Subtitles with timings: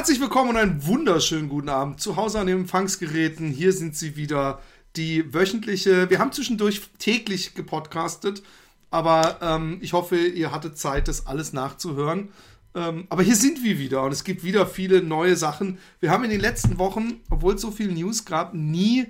[0.00, 3.50] Herzlich willkommen und einen wunderschönen guten Abend zu Hause an den Empfangsgeräten.
[3.50, 4.62] Hier sind sie wieder,
[4.96, 6.08] die wöchentliche.
[6.08, 8.42] Wir haben zwischendurch täglich gepodcastet,
[8.90, 12.30] aber ähm, ich hoffe, ihr hattet Zeit, das alles nachzuhören.
[12.74, 15.76] Ähm, aber hier sind wir wieder und es gibt wieder viele neue Sachen.
[16.00, 19.04] Wir haben in den letzten Wochen, obwohl es so viel News gab, nie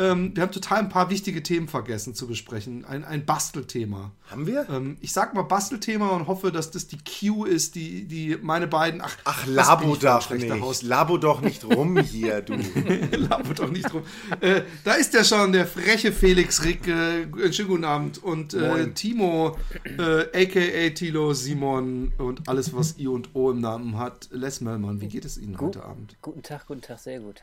[0.00, 2.86] ähm, wir haben total ein paar wichtige Themen vergessen zu besprechen.
[2.86, 4.12] Ein, ein Bastelthema.
[4.30, 4.66] Haben wir?
[4.70, 8.66] Ähm, ich sag mal Bastelthema und hoffe, dass das die Q ist, die, die meine
[8.66, 9.02] beiden.
[9.02, 10.50] Ach, ach Labo doch nicht.
[10.50, 10.82] Haus.
[10.82, 12.54] Labo doch nicht rum hier, du.
[13.16, 14.02] Labo doch nicht rum.
[14.40, 16.88] Äh, da ist ja schon der freche Felix Rick.
[16.88, 18.22] Äh, schönen guten Abend.
[18.22, 23.98] Und äh, Timo, äh, aka Tilo, Simon und alles, was I und O im Namen
[23.98, 24.28] hat.
[24.32, 26.16] Les Mellmann, wie geht es Ihnen Gut, heute Abend?
[26.22, 27.42] Guten Tag, guten Tag, sehr gut.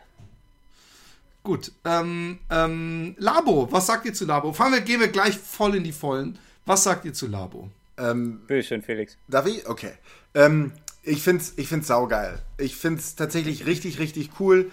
[1.48, 1.72] Gut.
[1.86, 4.52] Ähm, ähm, Labo, was sagt ihr zu Labo?
[4.52, 6.38] Fangen wir, gehen wir gleich voll in die Vollen.
[6.66, 7.70] Was sagt ihr zu Labo?
[7.98, 9.16] Ähm, schön, Felix.
[9.30, 9.66] Darf ich?
[9.66, 9.94] Okay.
[10.34, 12.40] Ähm, ich finde es ich find's saugeil.
[12.58, 14.70] Ich finde es tatsächlich richtig, richtig cool.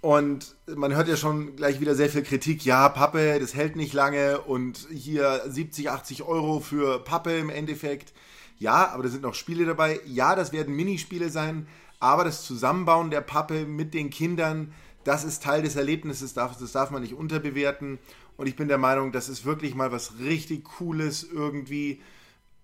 [0.00, 2.64] Und man hört ja schon gleich wieder sehr viel Kritik.
[2.64, 4.42] Ja, Pappe, das hält nicht lange.
[4.42, 8.12] Und hier 70, 80 Euro für Pappe im Endeffekt.
[8.60, 9.98] Ja, aber da sind noch Spiele dabei.
[10.06, 11.66] Ja, das werden Minispiele sein.
[11.98, 14.72] Aber das Zusammenbauen der Pappe mit den Kindern,
[15.04, 17.98] das ist Teil des Erlebnisses, das darf man nicht unterbewerten.
[18.36, 22.00] Und ich bin der Meinung, das ist wirklich mal was richtig Cooles irgendwie.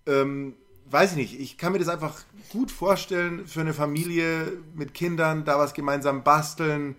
[0.07, 0.55] Ähm,
[0.91, 5.45] weiß ich nicht, ich kann mir das einfach gut vorstellen für eine Familie mit Kindern,
[5.45, 6.97] da was gemeinsam basteln,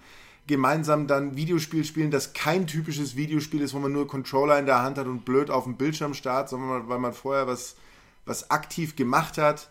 [0.48, 4.82] gemeinsam dann Videospiel spielen, das kein typisches Videospiel ist, wo man nur Controller in der
[4.82, 7.76] Hand hat und blöd auf dem Bildschirm startet, sondern weil man vorher was,
[8.26, 9.70] was aktiv gemacht hat.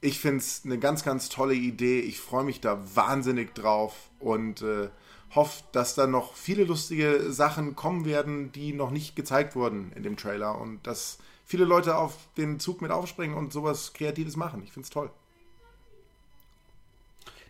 [0.00, 2.00] Ich finde es eine ganz, ganz tolle Idee.
[2.00, 4.88] Ich freue mich da wahnsinnig drauf und äh,
[5.34, 10.02] hoffe, dass da noch viele lustige Sachen kommen werden, die noch nicht gezeigt wurden in
[10.02, 14.62] dem Trailer und dass viele Leute auf den Zug mit aufspringen und sowas Kreatives machen.
[14.64, 15.10] Ich finde es toll.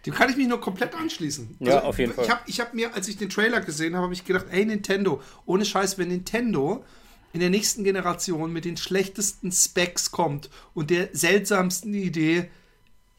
[0.06, 1.56] Dem kann ich mich nur komplett anschließen.
[1.60, 2.24] Ja, also, auf jeden Fall.
[2.24, 4.64] Ich habe ich hab mir, als ich den Trailer gesehen habe, habe ich gedacht, ey
[4.64, 6.84] Nintendo, ohne Scheiß, wenn Nintendo
[7.32, 12.50] in der nächsten Generation mit den schlechtesten Specs kommt und der seltsamsten Idee,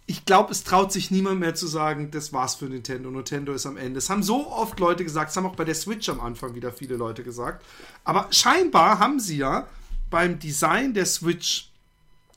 [0.08, 3.10] ich glaube, es traut sich niemand mehr zu sagen, das war's für Nintendo.
[3.10, 3.98] Nintendo ist am Ende.
[3.98, 6.72] Es haben so oft Leute gesagt, es haben auch bei der Switch am Anfang wieder
[6.72, 7.66] viele Leute gesagt.
[8.04, 9.68] Aber scheinbar haben sie ja
[10.12, 11.72] beim Design der Switch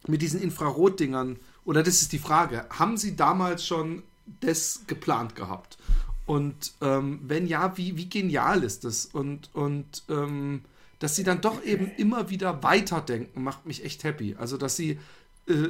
[0.06, 4.02] mit diesen Infrarotdingern, oder das ist die Frage, haben sie damals schon
[4.40, 5.76] das geplant gehabt?
[6.24, 9.06] Und ähm, wenn ja, wie, wie genial ist das?
[9.06, 10.62] Und, und ähm,
[10.98, 14.36] dass sie dann doch eben immer wieder weiterdenken, macht mich echt happy.
[14.38, 14.98] Also, dass sie
[15.46, 15.68] äh,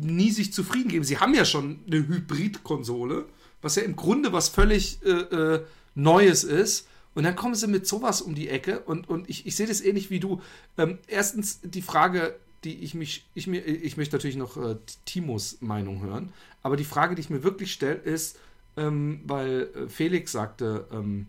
[0.00, 1.04] nie sich zufrieden geben.
[1.04, 3.26] Sie haben ja schon eine Hybrid-Konsole,
[3.60, 6.88] was ja im Grunde was völlig äh, äh, Neues ist.
[7.14, 9.82] Und dann kommen sie mit sowas um die Ecke und, und ich, ich sehe das
[9.82, 10.40] ähnlich wie du.
[10.78, 15.58] Ähm, erstens die Frage, die ich mich, ich mir, ich möchte natürlich noch äh, Timos
[15.60, 16.32] Meinung hören,
[16.62, 18.38] aber die Frage, die ich mir wirklich stelle, ist,
[18.78, 21.26] ähm, weil äh, Felix sagte, ähm,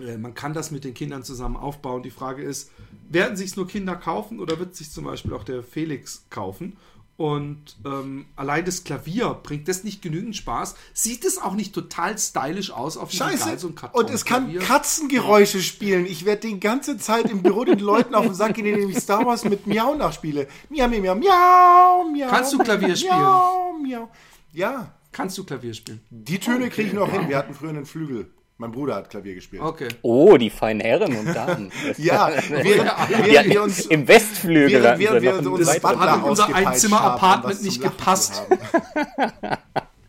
[0.00, 2.02] äh, man kann das mit den Kindern zusammen aufbauen.
[2.02, 2.70] Die Frage ist,
[3.08, 6.76] werden sich nur Kinder kaufen oder wird sich zum Beispiel auch der Felix kaufen?
[7.22, 10.74] Und ähm, allein das Klavier bringt das nicht genügend Spaß.
[10.92, 13.58] Sieht es auch nicht total stylisch aus auf dem Scheiße.
[13.58, 16.04] So ein Und es kann Katzengeräusche spielen.
[16.04, 18.98] Ich werde die ganze Zeit im Büro den Leuten auf den Sack gehen, indem ich
[18.98, 20.48] Star Wars mit Miau nachspiele.
[20.68, 22.28] Miau, miau, miau, miau, miau.
[22.28, 23.16] Kannst du Klavier spielen?
[23.16, 24.10] Miau, miau.
[24.52, 24.92] Ja.
[25.12, 26.00] Kannst du Klavier spielen?
[26.10, 26.70] Die Töne okay.
[26.70, 27.28] kriege ich noch hin.
[27.28, 28.32] Wir hatten früher einen Flügel.
[28.62, 29.60] Mein Bruder hat Klavier gespielt.
[29.60, 29.88] Okay.
[30.02, 31.72] Oh, die feinen Herren und Damen.
[31.98, 32.92] ja, während,
[33.26, 37.82] während wir uns im Westflügel während, während wir uns das hat in unser Einzimmer-Apartment nicht
[37.82, 38.44] gepasst.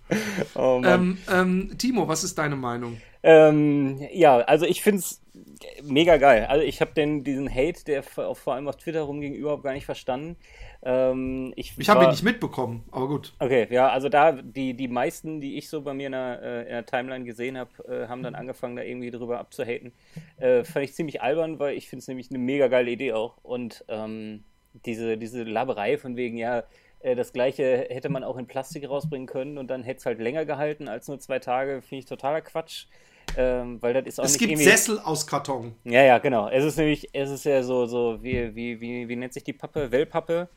[0.54, 2.98] oh ähm, ähm, Timo, was ist deine Meinung?
[3.24, 5.20] Ähm, ja, also ich finde es
[5.82, 6.46] mega geil.
[6.48, 10.36] Also ich habe diesen Hate, der vor allem auf Twitter rumging, überhaupt gar nicht verstanden.
[10.86, 13.34] Ähm, ich ich habe ihn nicht mitbekommen, aber gut.
[13.40, 16.62] Okay, ja, also da die, die meisten, die ich so bei mir in der, äh,
[16.64, 19.94] in der Timeline gesehen habe, äh, haben dann angefangen, da irgendwie drüber abzuhaten.
[20.38, 23.38] Äh, fand ich ziemlich albern, weil ich finde es nämlich eine mega geile Idee auch.
[23.44, 24.44] Und ähm,
[24.86, 26.64] diese, diese Laberei von wegen, ja,
[27.00, 30.20] äh, das gleiche hätte man auch in Plastik rausbringen können und dann hätte es halt
[30.20, 32.88] länger gehalten als nur zwei Tage, finde ich totaler Quatsch.
[33.38, 34.70] Ähm, weil das ist auch es nicht gibt irgendwie...
[34.70, 35.74] Sessel aus Karton.
[35.86, 36.50] Ja, ja, genau.
[36.50, 39.54] Es ist nämlich, es ist ja so, so wie, wie, wie, wie nennt sich die
[39.54, 39.92] Pappe?
[39.92, 40.50] Wellpappe.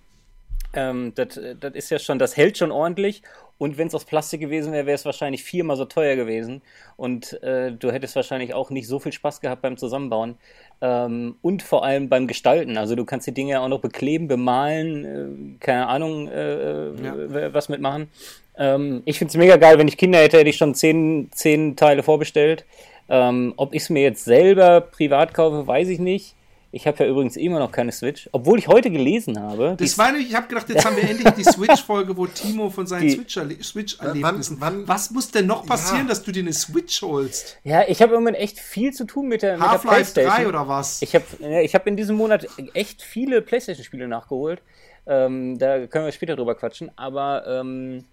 [0.76, 3.23] Ähm, das, ist ja schon, das hält schon ordentlich.
[3.58, 6.61] Und wenn es aus Plastik gewesen wäre, wäre es wahrscheinlich viermal so teuer gewesen.
[6.96, 10.37] Und äh, du hättest wahrscheinlich auch nicht so viel Spaß gehabt beim Zusammenbauen.
[10.82, 12.76] Ähm, und vor allem beim Gestalten.
[12.76, 17.55] Also du kannst die Dinge ja auch noch bekleben, bemalen, äh, keine Ahnung, äh, ja.
[17.55, 18.11] was mitmachen.
[18.58, 19.78] Ähm, ich finde es mega geil.
[19.78, 22.67] Wenn ich Kinder hätte, hätte ich schon zehn, zehn Teile vorbestellt.
[23.08, 26.36] Ähm, ob ich es mir jetzt selber privat kaufe, weiß ich nicht.
[26.72, 29.76] Ich habe ja übrigens immer noch keine Switch, obwohl ich heute gelesen habe.
[29.78, 32.86] Das war nämlich, ich habe gedacht, jetzt haben wir endlich die Switch-Folge, wo Timo von
[32.86, 34.56] seinen Switch-Erlebnissen.
[34.60, 36.08] Wann- Was muss denn noch passieren, Ja.
[36.08, 37.58] dass du dir eine Switch holst?
[37.64, 40.34] ja, ich habe im Moment echt viel zu tun mit der, mit der Half-Life PlayStation.
[40.34, 41.00] 3 oder was?
[41.02, 41.24] Ich habe
[41.62, 44.60] ich hab in diesem Monat echt viele PlayStation-Spiele nachgeholt.
[45.06, 46.90] Ähm, da können wir später drüber quatschen.
[46.96, 48.04] Aber ähm,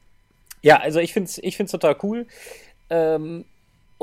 [0.61, 2.27] ja, also ich finde es ich find's total cool.
[2.89, 3.45] Ähm,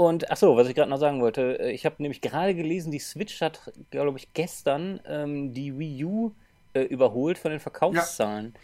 [0.01, 2.91] und ach so, was ich gerade noch sagen wollte, äh, ich habe nämlich gerade gelesen,
[2.91, 6.33] die Switch hat, glaube ich, gestern ähm, die Wii U
[6.73, 8.55] äh, überholt von den Verkaufszahlen.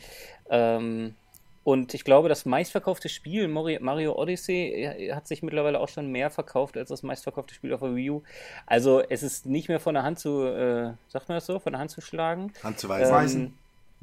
[0.48, 1.14] Ähm,
[1.62, 6.78] und ich glaube, das meistverkaufte Spiel, Mario Odyssey, hat sich mittlerweile auch schon mehr verkauft
[6.78, 8.22] als das meistverkaufte Spiel auf der Wii U.
[8.64, 11.74] Also es ist nicht mehr von der Hand zu, äh, sagt man das so, von
[11.74, 12.50] der Hand zu schlagen.
[12.62, 13.12] Hand zu weisen.
[13.12, 13.58] Weisen.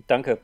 [0.05, 0.37] Danke.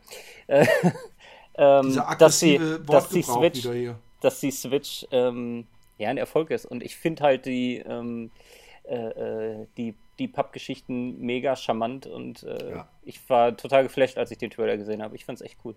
[0.48, 0.66] Äh,
[1.56, 4.00] ähm, Dieser dass, die, aggressive dass die Switch, wieder hier.
[4.22, 5.68] dass die Switch ähm,
[6.00, 6.66] ja ein Erfolg ist.
[6.66, 8.32] Und ich finde halt die, ähm,
[8.84, 12.90] äh, äh, die, die Pappgeschichten mega charmant und äh, Ja.
[13.04, 15.16] ich war total geflasht, als ich den Trailer gesehen habe.
[15.16, 15.76] Ich fand's echt cool.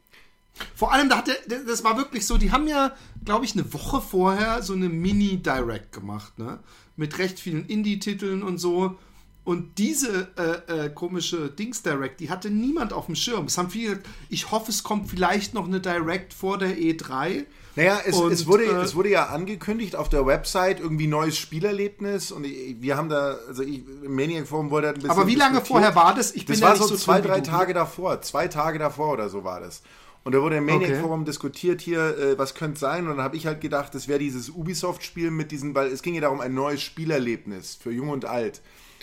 [0.74, 3.72] Vor allem, da hat der, das war wirklich so, die haben ja, glaube ich, eine
[3.72, 6.58] Woche vorher so eine Mini-Direct gemacht, ne?
[6.96, 8.96] Mit recht vielen Indie-Titeln und so.
[9.44, 10.28] Und diese
[10.68, 13.46] äh, äh, komische Dings-Direct, die hatte niemand auf dem Schirm.
[13.46, 16.92] Es haben viele gesagt, ich hoffe, es kommt vielleicht noch eine Direct vor der E
[16.92, 17.46] E3.
[17.74, 21.38] Naja, es, Und, es, wurde, äh, es wurde ja angekündigt auf der Website, irgendwie neues
[21.38, 25.16] Spielerlebnis und ich, wir haben da, also ich, im Maniac Forum wurde halt ein bisschen.
[25.16, 25.68] Aber wie lange diskutiert.
[25.68, 26.34] vorher war das?
[26.34, 27.40] Ich Das da war nicht so zwei, drei.
[27.40, 29.82] Tage davor, zwei Tage davor oder so war das.
[30.24, 31.00] Und da wurde im Maniac Okay.
[31.00, 33.08] Forum diskutiert hier, äh, was könnte sein.
[33.08, 36.14] Und dann habe ich halt gedacht, das wäre dieses Ubisoft-Spiel mit diesen, weil es ging
[36.14, 38.60] ja darum, ein neues Spielerlebnis für Jung und Alt.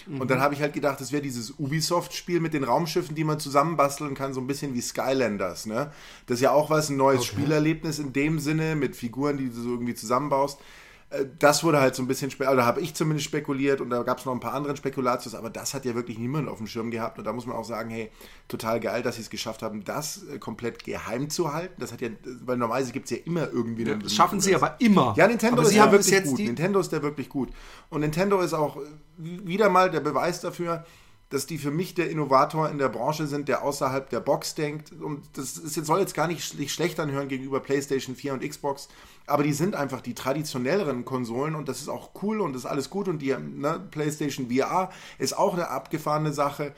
[0.08, 0.28] Und Mhm.
[0.28, 4.16] dann habe ich halt gedacht, das wäre dieses Ubisoft-Spiel mit den Raumschiffen, die man zusammenbasteln
[4.16, 5.66] kann, so ein bisschen wie Skylanders.
[5.66, 5.92] Ne?
[6.28, 9.62] Das ist ja auch was, ein neues Spielerlebnis in dem Sinne, mit Figuren, die du
[9.62, 10.60] so irgendwie zusammenbaust.
[11.10, 14.04] Äh, Das wurde halt so ein bisschen, spe- oder habe ich zumindest spekuliert und da
[14.04, 16.68] gab es noch ein paar andere Spekulatius, aber das hat ja wirklich niemand auf dem
[16.68, 18.12] Schirm gehabt und da muss man auch sagen, hey,
[18.48, 21.74] total geil, dass sie es geschafft haben, das äh, komplett geheim zu halten.
[21.80, 22.10] Das hat ja,
[22.46, 25.14] weil normalerweise gibt es ja immer irgendwie einen Das schaffen sie aber immer.
[25.18, 26.40] ja, Nintendo ist ja wirklich gut.
[26.40, 27.50] Nintendo ist der wirklich gut.
[27.90, 28.82] Und Nintendo ist auch äh,
[29.18, 30.86] wieder mal der Beweis dafür,
[31.30, 34.92] dass die für mich der Innovator in der Branche sind, der außerhalb der Box denkt.
[34.92, 38.48] Und das ist jetzt, soll jetzt gar nicht schlecht schlecht anhören gegenüber PlayStation 4 und
[38.48, 38.90] Xbox,
[39.28, 42.66] aber die sind einfach die traditionelleren Konsolen und das ist auch cool und das ist
[42.66, 43.08] alles gut.
[43.08, 44.90] Und die ne, PlayStation VR
[45.20, 46.74] ist auch eine abgefahrene Sache.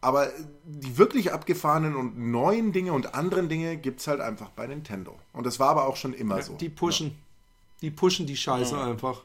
[0.00, 0.28] Aber
[0.64, 5.18] die wirklich abgefahrenen und neuen Dinge und anderen Dinge gibt es halt einfach bei Nintendo.
[5.32, 6.54] Und das war aber auch schon immer so.
[6.54, 7.18] die pushen.
[7.82, 9.22] Die pushen die Scheiße einfach.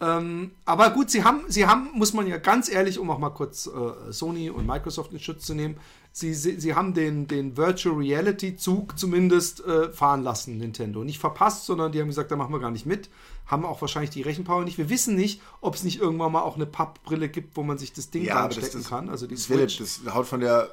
[0.00, 3.30] Ähm, aber gut, sie haben, sie haben, muss man ja ganz ehrlich, um auch mal
[3.30, 5.76] kurz äh, Sony und Microsoft in Schutz zu nehmen,
[6.12, 11.02] sie, sie, sie haben den, den Virtual Reality Zug zumindest äh, fahren lassen, Nintendo.
[11.02, 13.10] Nicht verpasst, sondern die haben gesagt, da machen wir gar nicht mit.
[13.46, 14.78] Haben auch wahrscheinlich die Rechenpower nicht.
[14.78, 17.92] Wir wissen nicht, ob es nicht irgendwann mal auch eine Pappbrille gibt, wo man sich
[17.92, 19.08] das Ding Ja, aber das, reinstecken das, kann.
[19.08, 20.00] Also die das, Philipp, Switch.
[20.04, 20.70] das haut von der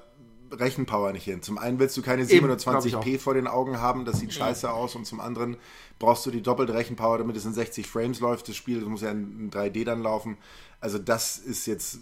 [0.52, 1.42] Rechenpower nicht hin.
[1.42, 4.34] Zum einen willst du keine Eben, glaub ich 720p vor den Augen haben, das sieht
[4.34, 4.96] scheiße aus.
[4.96, 5.58] Und zum anderen
[6.00, 8.48] brauchst du die doppelte Rechenpower, damit es in 60 Frames läuft.
[8.48, 10.38] Das Spiel das muss ja in 3D dann laufen.
[10.80, 12.00] Also das ist jetzt,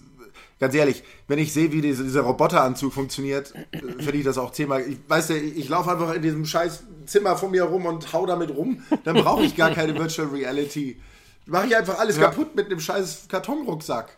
[0.60, 4.82] ganz ehrlich, wenn ich sehe, wie diese, dieser Roboteranzug funktioniert, finde ich das auch zehnmal.
[4.82, 8.12] Ich weiß ja, ich, ich laufe einfach in diesem scheiß Zimmer von mir rum und
[8.14, 8.82] hau damit rum.
[9.04, 11.00] Dann brauche ich gar keine Virtual Reality.
[11.46, 12.24] Mache ich einfach alles Ja.
[12.26, 14.18] kaputt mit einem scheiß Kartonrucksack.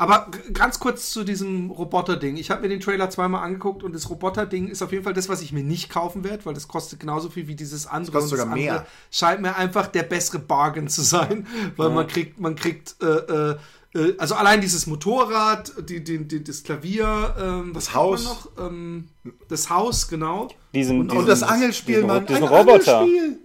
[0.00, 2.36] Aber ganz kurz zu diesem Roboter-Ding.
[2.36, 5.28] Ich habe mir den Trailer zweimal angeguckt und das Roboter-Ding ist auf jeden Fall das,
[5.28, 8.12] was ich mir nicht kaufen werde, weil das kostet genauso viel wie dieses andere.
[8.12, 8.86] kostet Und das sogar mehr.
[9.10, 13.56] Scheint mir einfach der bessere Bargain zu sein, weil man kriegt, man kriegt, äh, äh,
[13.94, 18.24] äh, also allein dieses Motorrad, die, die, die, das Klavier, ähm, was Das Haus.
[18.24, 18.48] noch?
[18.66, 19.08] Ähm,
[19.48, 20.46] das Haus, genau.
[20.74, 22.24] Diesen, Und- diesen, Und das Angelspiel, diesen, Mann.
[22.24, 22.98] Diesen ein Roboter.
[23.00, 23.38] Angelspiel.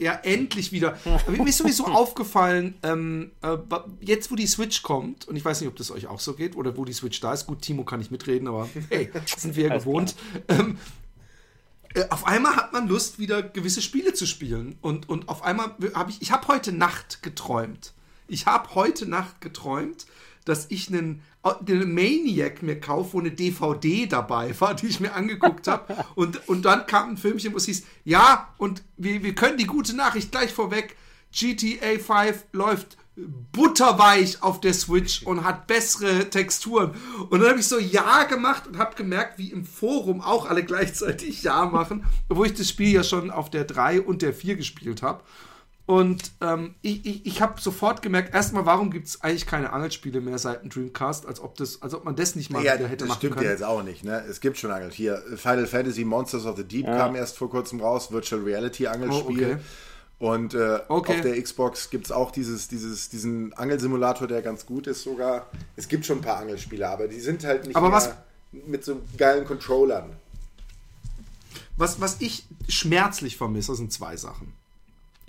[0.00, 0.98] Ja, endlich wieder.
[1.04, 3.58] Aber mir ist sowieso aufgefallen, ähm, äh,
[4.00, 6.56] jetzt wo die Switch kommt, und ich weiß nicht, ob das euch auch so geht,
[6.56, 9.68] oder wo die Switch da ist, gut, Timo kann nicht mitreden, aber hey, sind wir
[9.68, 10.14] ja gewohnt.
[10.48, 10.78] Ähm,
[11.94, 14.78] äh, auf einmal hat man Lust, wieder gewisse Spiele zu spielen.
[14.80, 17.92] Und, und auf einmal habe ich, ich habe heute Nacht geträumt.
[18.26, 20.06] Ich habe heute Nacht geträumt,
[20.50, 25.14] dass ich einen, einen Maniac mir kaufe, wo eine DVD dabei war, die ich mir
[25.14, 26.04] angeguckt habe.
[26.14, 29.66] und, und dann kam ein Filmchen, wo es hieß, ja, und wir, wir können die
[29.66, 30.96] gute Nachricht gleich vorweg,
[31.32, 32.98] GTA 5 läuft
[33.52, 36.92] butterweich auf der Switch und hat bessere Texturen.
[37.28, 40.64] Und dann habe ich so Ja gemacht und habe gemerkt, wie im Forum auch alle
[40.64, 44.56] gleichzeitig Ja machen, obwohl ich das Spiel ja schon auf der 3 und der 4
[44.56, 45.22] gespielt habe.
[45.90, 50.20] Und ähm, ich, ich, ich habe sofort gemerkt, erstmal, warum gibt es eigentlich keine Angelspiele
[50.20, 52.86] mehr seit dem Dreamcast, als ob, das, als ob man das nicht mal Ja, wieder
[52.86, 53.46] hätte das machen stimmt können.
[53.46, 54.04] ja jetzt auch nicht.
[54.04, 54.22] Ne?
[54.30, 54.92] Es gibt schon Angel.
[54.92, 59.44] Hier, Final Fantasy Monsters of the Deep kam erst vor kurzem raus, Virtual Reality Angelspiel.
[59.44, 59.56] Oh, okay.
[60.20, 61.14] Und äh, Okay.
[61.16, 65.48] auf der Xbox gibt es auch dieses, dieses, diesen Angelsimulator, der ganz gut ist sogar.
[65.74, 68.14] Es gibt schon ein paar Angelspiele, aber die sind halt nicht Aber mehr was-
[68.52, 70.10] mit so geilen Controllern.
[71.76, 74.52] Was, was ich schmerzlich vermisse, sind zwei Sachen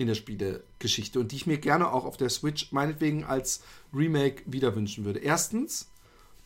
[0.01, 3.61] in der Spielegeschichte und die ich mir gerne auch auf der Switch meinetwegen als
[3.93, 5.19] Remake wieder wünschen würde.
[5.19, 5.89] Erstens,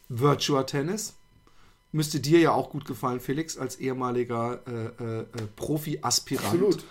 [0.10, 1.14] Virtua Tennis.
[1.92, 6.46] Müsste dir ja auch gut gefallen, Felix, als ehemaliger äh, äh, äh, Profi-Aspirant.
[6.48, 6.84] Absolut.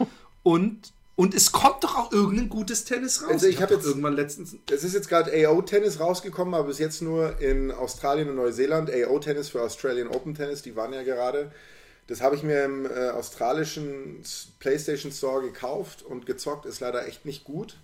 [0.43, 3.31] Und, und es kommt doch auch irgendein gutes Tennis raus.
[3.33, 4.57] Also ich hab doch jetzt- irgendwann letztens.
[4.71, 8.91] Es ist jetzt gerade AO Tennis rausgekommen, aber bis jetzt nur in Australien und Neuseeland.
[8.91, 11.53] AO Tennis für Australian Open Tennis, die waren ja gerade.
[12.07, 14.23] Das habe ich mir im äh, australischen
[14.59, 16.67] PlayStation Store gekauft und gezockt.
[16.67, 17.79] Ist leider echt nicht gut.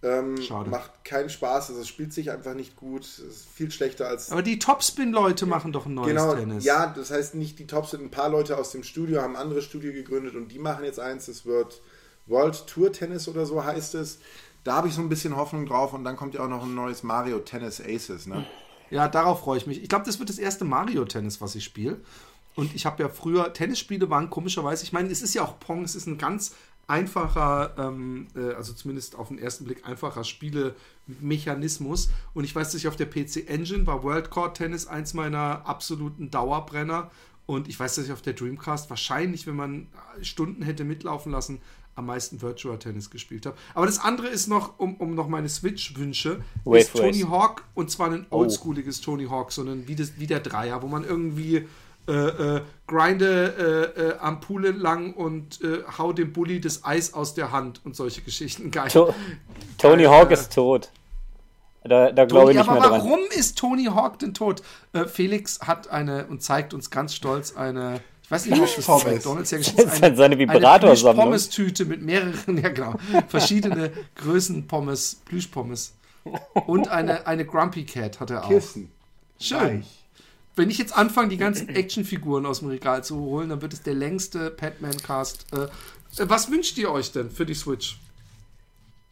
[0.00, 0.70] Ähm, Schade.
[0.70, 3.02] Macht keinen Spaß, also es spielt sich einfach nicht gut.
[3.02, 4.30] Es ist viel schlechter als.
[4.30, 6.64] Aber die Topspin-Leute machen doch ein neues Genau, Tennis.
[6.64, 9.42] ja, das heißt nicht die Tops sind ein paar Leute aus dem Studio, haben ein
[9.42, 11.80] anderes Studio gegründet und die machen jetzt eins, das wird
[12.26, 14.18] World Tour Tennis oder so heißt es.
[14.62, 16.76] Da habe ich so ein bisschen Hoffnung drauf und dann kommt ja auch noch ein
[16.76, 18.46] neues Mario Tennis Aces, ne?
[18.90, 19.82] Ja, darauf freue ich mich.
[19.82, 22.00] Ich glaube, das wird das erste Mario-Tennis, was ich spiele.
[22.58, 25.84] Und ich habe ja früher, Tennisspiele waren komischerweise, ich meine, es ist ja auch Pong,
[25.84, 26.56] es ist ein ganz
[26.88, 32.10] einfacher, ähm, äh, also zumindest auf den ersten Blick einfacher Spielemechanismus.
[32.34, 35.66] Und ich weiß, dass ich auf der PC Engine war World Court Tennis eins meiner
[35.66, 37.12] absoluten Dauerbrenner.
[37.46, 39.86] Und ich weiß, dass ich auf der Dreamcast wahrscheinlich, wenn man
[40.22, 41.60] Stunden hätte mitlaufen lassen,
[41.94, 43.56] am meisten Virtua Tennis gespielt habe.
[43.74, 47.20] Aber das andere ist noch, um, um noch meine Switch-Wünsche, ist Tony.
[47.20, 48.38] Hawk und zwar ein Oh.
[48.38, 51.68] oldschooliges Tony Hawk, sondern wie, das, wie der Dreier, wo man irgendwie
[52.08, 57.34] äh, äh, grinde äh, äh, Ampule lang und äh, hau dem Bully das Eis aus
[57.34, 58.70] der Hand und solche Geschichten.
[58.72, 58.88] Geil.
[58.90, 59.14] To
[59.76, 60.90] Tony Geil, Hawk äh, ist tot.
[61.84, 63.00] Da, da glaube ich nicht aber mehr dran.
[63.00, 64.62] warum ist Tony Hawk denn tot?
[64.92, 68.84] Äh, Felix hat eine und zeigt uns ganz stolz eine, ich weiß nicht, ob das
[68.84, 69.04] Pommes.
[69.04, 71.20] McDonalds hergestellt Das ist halt seine Vibratorsammlung.
[71.20, 72.94] Eine Pommes-Tüte mit mehreren, ja genau,
[73.28, 75.94] verschiedene Größen Pommes, Plüschpommes.
[76.66, 78.48] Und eine, eine Grumpy Cat hat er auch.
[78.48, 78.90] Kissen.
[79.38, 79.58] Schön.
[79.58, 79.98] Reich.
[80.58, 83.82] Wenn ich jetzt anfange, die ganzen Actionfiguren aus dem Regal zu holen, dann wird es
[83.82, 85.46] der längste Batman-Cast.
[85.52, 85.56] Äh,
[86.22, 87.98] äh, was wünscht ihr euch denn für die Switch?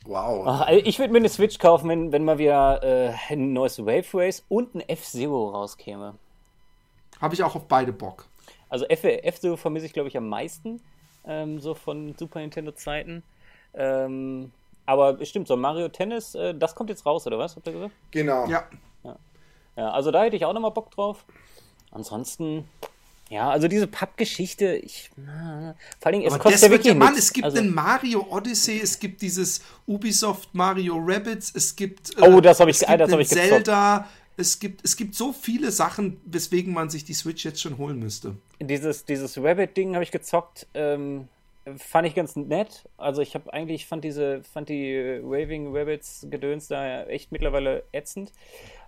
[0.04, 0.44] Wow.
[0.46, 3.78] Ach, also ich würde mir eine Switch kaufen, wenn, wenn mal wieder äh, ein neues
[3.78, 6.14] Wave Race und ein F-Zero rauskäme.
[7.20, 8.26] Habe ich auch auf beide Bock.
[8.68, 10.80] Also F- F-Zero vermisse ich, glaube ich, am meisten,
[11.26, 13.22] ähm, so von Super Nintendo-Zeiten.
[13.74, 14.52] Ähm,
[14.84, 17.56] aber stimmt, so Mario Tennis, äh, das kommt jetzt raus, oder was?
[17.56, 17.94] Habt ihr gesagt?
[18.12, 18.46] Genau.
[18.46, 18.64] Ja,
[19.76, 21.24] Ja, also da hätte ich auch nochmal Bock drauf.
[21.90, 22.64] Ansonsten,
[23.30, 27.26] ja, also diese Pappgeschichte, ich, na, vor allem, es aber kostet ja wirklich Mann, nichts.
[27.26, 32.10] es gibt also, einen Mario Odyssey, es gibt dieses Ubisoft Mario Rabbits, es gibt.
[32.20, 33.48] Oh, das hab ich- es ah, das hab einen ich gezockt.
[33.50, 34.08] Zelda.
[34.38, 37.98] Es gibt, es gibt so viele Sachen, weswegen man sich die Switch jetzt schon holen
[37.98, 38.36] müsste.
[38.60, 41.28] dieses, dieses Rabbit-Ding habe ich gezockt, ähm,
[41.76, 42.88] fand ich ganz nett.
[42.96, 48.32] Also ich habe eigentlich, fand diese, fand die Waving Rabbits Gedöns da echt mittlerweile ätzend.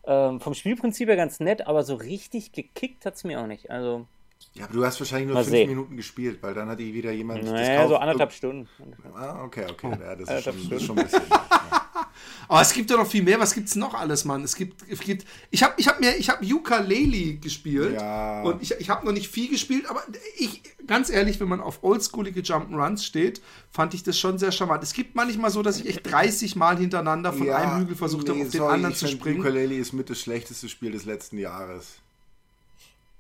[0.07, 3.71] Ähm, vom Spielprinzip her ganz nett, aber so richtig gekickt hat es mir auch nicht.
[3.71, 4.07] Also,
[4.55, 5.69] Ja, aber du hast wahrscheinlich nur fünf sehen.
[5.69, 8.69] Minuten gespielt, weil dann hat die wieder jemand naja, so anderthalb Stunden.
[9.15, 9.91] Ah, okay, okay.
[10.01, 11.23] Ja, das, ist schon, das ist schon ein bisschen.
[12.49, 13.39] Aber es gibt ja noch viel mehr.
[13.39, 14.43] Was gibt's noch alles, Mann?
[14.43, 18.43] Es gibt, es gibt ich habe ich hab mir, ich habe Ukulele gespielt Ja.
[18.43, 20.03] und ich, ich habe noch nicht viel gespielt, aber
[20.39, 23.41] ich, ganz ehrlich, wenn man auf oldschoolige Jump'n'Runs steht,
[23.71, 24.83] fand ich das schon sehr charmant.
[24.83, 28.29] Es gibt manchmal so, dass ich echt 30 Mal hintereinander von Ja, einem Hügel versucht
[28.29, 29.39] habe, nee, auf den sorry, anderen ich zu springen.
[29.41, 32.01] Ukulele ist mit das schlechteste Spiel des letzten Jahres.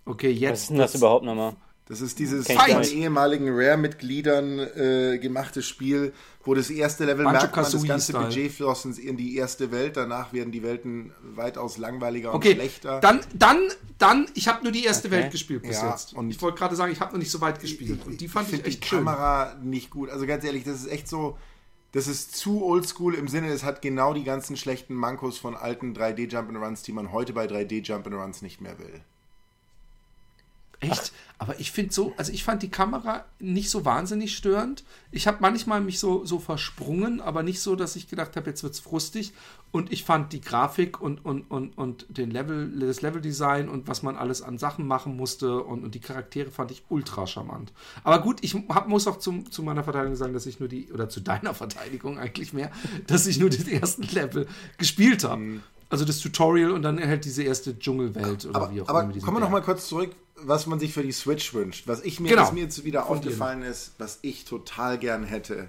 [0.05, 0.61] Okay, Was jetzt.
[0.63, 1.55] ist denn das überhaupt nochmal?
[1.89, 6.13] Das ist dieses ich von ehemaligen Rare-Mitgliedern äh, gemachtes Spiel,
[6.45, 8.25] wo das erste Level merkt man, das ganze Banjo-Kazooie-Style.
[8.27, 13.01] Budget floss in die erste Welt, danach werden die Welten weitaus langweiliger und Okay, schlechter.
[13.01, 13.59] dann, dann,
[13.97, 15.17] dann, ich habe nur die erste Okay.
[15.17, 16.13] Welt gespielt bis Ja, jetzt.
[16.15, 18.05] und- ich wollte gerade sagen, ich habe noch nicht so weit gespielt.
[18.07, 18.99] Und die fand ich, find echt die schön.
[19.05, 20.11] Kamera nicht gut.
[20.11, 21.39] Also ganz ehrlich, das ist echt so,
[21.93, 25.95] das ist zu oldschool im Sinne, es hat genau die ganzen schlechten Mankos von alten
[25.95, 29.01] 3D Jump'n'Runs, die man heute bei 3D Jump'n'Runs nicht mehr will.
[30.81, 31.13] Echt?
[31.39, 34.85] Aber ich finde so, also ich fand die Kamera nicht so wahnsinnig störend.
[35.11, 38.63] Ich habe manchmal mich so, so versprungen, aber nicht so, dass ich gedacht habe, jetzt
[38.63, 39.33] wird's frustig.
[39.71, 44.03] Und ich fand die Grafik und, und, und, und den Level, das Leveldesign und was
[44.03, 47.73] man alles an Sachen machen musste und, und die Charaktere fand ich ultra charmant.
[48.03, 50.93] Aber gut, ich hab, muss auch zum, zu meiner Verteidigung sagen, dass ich nur die,
[50.93, 52.71] oder zu deiner Verteidigung eigentlich mehr,
[53.07, 54.47] dass ich nur den ersten Level
[54.79, 55.61] gespielt habe.
[55.91, 59.13] Also das Tutorial und dann halt diese erste Dschungelwelt oder Aber, wie auch aber immer.
[59.13, 59.67] diesem kommen wir noch Berg.
[59.67, 60.11] mal kurz zurück,
[60.43, 61.87] was man sich für die Switch wünscht.
[61.87, 62.43] Was ich mir, Genau.
[62.43, 65.69] was mir jetzt wieder Von aufgefallen ist, was ich total gern hätte.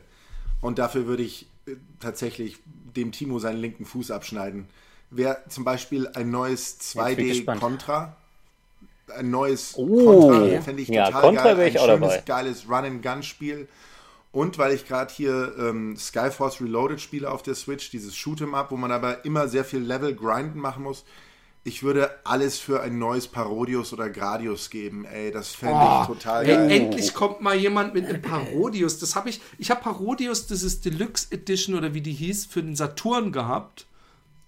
[0.61, 2.57] Und dafür würde ich äh, tatsächlich
[2.95, 4.67] dem Timo seinen linken Fuß abschneiden.
[5.11, 7.61] Wäre zum Beispiel ein neues bin ich gespannt.
[7.61, 8.15] 2D-Contra.
[9.17, 10.27] Ein neues Oh.
[10.29, 11.67] Contra fände ich Ja, total Contra geil.
[11.67, 12.23] ich ein auch schönes, dabei.
[12.25, 13.67] geiles Run-and-Gun-Spiel.
[14.31, 18.69] Und weil ich gerade hier ähm, Skyforce Reloaded spiele auf der Switch, dieses Shoot'em Up,
[18.69, 21.03] wo man aber immer sehr viel Level grinden machen muss.
[21.65, 25.31] Ich würde alles für ein neues Parodius oder Gradius geben, ey.
[25.31, 26.71] Das fände Oh, ich total ey, geil.
[26.71, 28.97] endlich kommt mal jemand mit einem Parodius.
[28.99, 29.41] Das habe ich.
[29.57, 33.85] Ich habe Parodius, das ist Deluxe Edition oder wie die hieß, für den Saturn gehabt.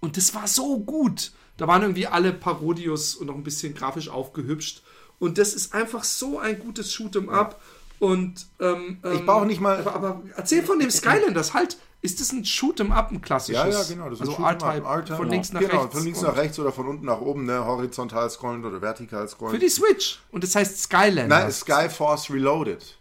[0.00, 1.32] Und das war so gut.
[1.58, 4.82] Da waren irgendwie alle Parodius und noch ein bisschen grafisch aufgehübscht.
[5.18, 7.60] Und das ist einfach so ein gutes Shoot'em Up.
[8.00, 9.78] Und ähm, Ich ähm, brauche nicht mal.
[9.78, 11.76] Aber, aber erzähl von dem Skylanders halt.
[12.02, 13.62] Ist das ein Shoot'em Up, ein klassisches?
[13.62, 14.10] Ja, ja, genau.
[14.10, 15.94] Das ist also R-Type, von links nach genau, rechts.
[15.94, 17.64] Von links nach rechts oder von unten nach oben, ne?
[17.64, 19.54] Horizontal scrollend oder vertikal scrollend.
[19.54, 20.20] Für die Switch.
[20.32, 21.28] Und das heißt Skylanders.
[21.28, 22.98] Nein, Skyforce Reloaded.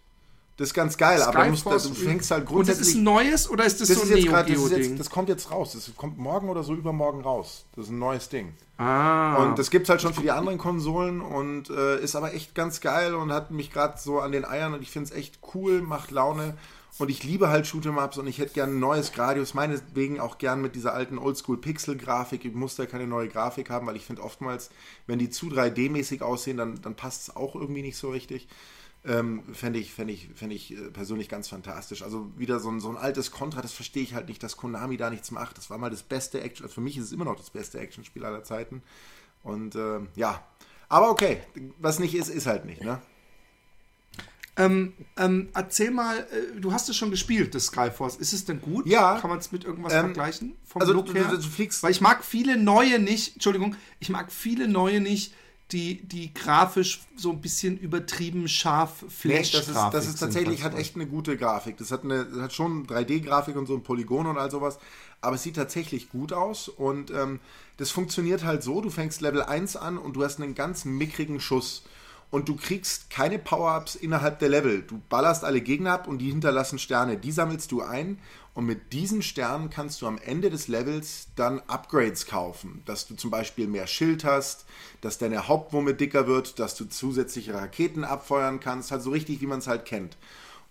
[0.58, 2.96] Das ist ganz geil, aber du, musst, du fängst halt Und das ist grundsätzlich.
[2.98, 5.10] ein neues oder ist das, das, so ein jetzt Neo das, Geo ist jetzt, das
[5.10, 5.72] kommt jetzt raus.
[5.74, 7.65] Das kommt morgen oder so übermorgen raus.
[7.75, 8.53] Das ist ein neues Ding.
[8.77, 9.38] ah.
[9.38, 12.53] Und das gibt es halt schon für die anderen Konsolen und äh, ist aber echt
[12.53, 15.39] ganz geil und hat mich gerade so an den Eiern und ich finde es echt
[15.55, 16.55] cool, macht Laune.
[17.01, 20.62] Und ich liebe halt Shoot'em-Ups und ich hätte gern ein neues Gradius, meinetwegen auch gern
[20.62, 22.46] mit dieser alten Oldschool-Pixel-Grafik.
[22.46, 24.70] Ich muss da keine neue Grafik haben, weil ich finde oftmals,
[25.08, 28.48] wenn die zu 3D-mäßig aussehen, dann, dann passt es auch irgendwie nicht so richtig.
[29.03, 32.03] Ähm, Fände ich, fänd ich, fänd ich äh, persönlich ganz fantastisch.
[32.03, 34.98] Also wieder so ein, so ein altes Contra, das verstehe ich halt nicht, dass Konami
[34.98, 35.58] da nichts macht.
[35.58, 37.79] Das war mal das beste Action, also für mich ist es immer noch das beste
[37.79, 38.84] Actionspiel aller Zeiten.
[39.41, 40.46] Und ähm, ja,
[40.88, 41.41] aber okay,
[41.79, 43.01] was nicht ist, ist halt nicht, ne?
[44.58, 48.17] Ähm, ähm, erzähl mal, äh, du hast es schon gespielt, das Skyforce.
[48.17, 48.86] Ist es denn gut?
[48.86, 49.17] Ja.
[49.20, 50.55] Kann man es mit irgendwas Ähm, vergleichen?
[50.65, 51.29] Vom also Look du- her?
[51.29, 55.34] du- du fliegst- Weil ich mag viele neue nicht, Entschuldigung, ich mag viele neue nicht,
[55.72, 60.63] die, die grafisch so ein bisschen übertrieben scharf Nee, flash das ist, das ist tatsächlich,
[60.63, 61.77] hat echt eine gute Grafik.
[61.77, 64.79] Das hat, eine, das hat schon 3D-Grafik und so ein Polygon und all sowas,
[65.22, 67.39] aber es sieht tatsächlich gut aus und ähm,
[67.77, 71.39] das funktioniert halt so, du fängst Level 1 an und du hast einen ganz mickrigen
[71.39, 71.84] Schuss
[72.32, 74.82] und du kriegst keine Power-Ups innerhalb der Level.
[74.82, 77.17] Du ballerst alle Gegner ab und die hinterlassen Sterne.
[77.17, 78.17] Die sammelst du ein
[78.54, 82.82] und mit diesen Sternen kannst du am Ende des Levels dann Upgrades kaufen.
[82.86, 84.65] Dass du zum Beispiel mehr Schild hast,
[85.02, 88.91] dass deine Hauptwumme dicker wird, dass du zusätzliche Raketen abfeuern kannst.
[88.91, 90.17] Halt so richtig, wie man es halt kennt.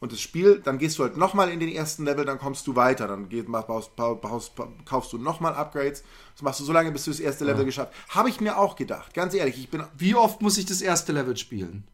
[0.01, 2.75] Und das Spiel, dann gehst du halt nochmal in den ersten Level, dann kommst du
[2.75, 3.07] weiter.
[3.07, 4.53] Dann geht, baust, baust,
[4.87, 6.03] kaufst du nochmal Upgrades.
[6.35, 8.17] Das machst du so lange, bis du das erste Level geschafft hast.
[8.17, 9.13] Habe ich mir auch gedacht.
[9.13, 11.85] Ganz ehrlich, ich bin Wie oft muss ich das erste Level spielen?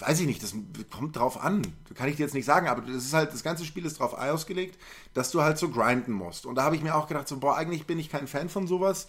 [0.00, 0.54] weiß ich nicht, das
[0.90, 1.62] kommt drauf an.
[1.94, 4.14] Kann ich dir jetzt nicht sagen, aber das ist halt, das ganze Spiel ist darauf
[4.14, 4.78] ausgelegt,
[5.14, 6.46] dass du halt so grinden musst.
[6.46, 8.66] Und da habe ich mir auch gedacht, so, boah, eigentlich bin ich kein Fan von
[8.66, 9.08] sowas.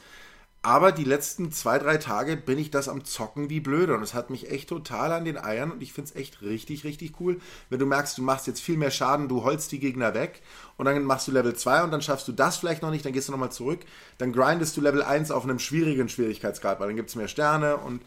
[0.63, 3.95] Aber die letzten zwei, drei Tage bin ich das am Zocken wie blöde.
[3.95, 6.83] Und es hat mich echt total an den Eiern und ich finde es echt richtig,
[6.83, 7.39] richtig cool.
[7.69, 10.43] Wenn du merkst, du machst jetzt viel mehr Schaden, du holst die Gegner weg
[10.77, 13.13] und dann machst du Level 2 und dann schaffst du das vielleicht noch nicht, dann
[13.13, 13.79] gehst du nochmal zurück.
[14.19, 17.77] Dann grindest du Level 1 auf einem schwierigen Schwierigkeitsgrad, weil dann gibt es mehr Sterne
[17.77, 18.03] und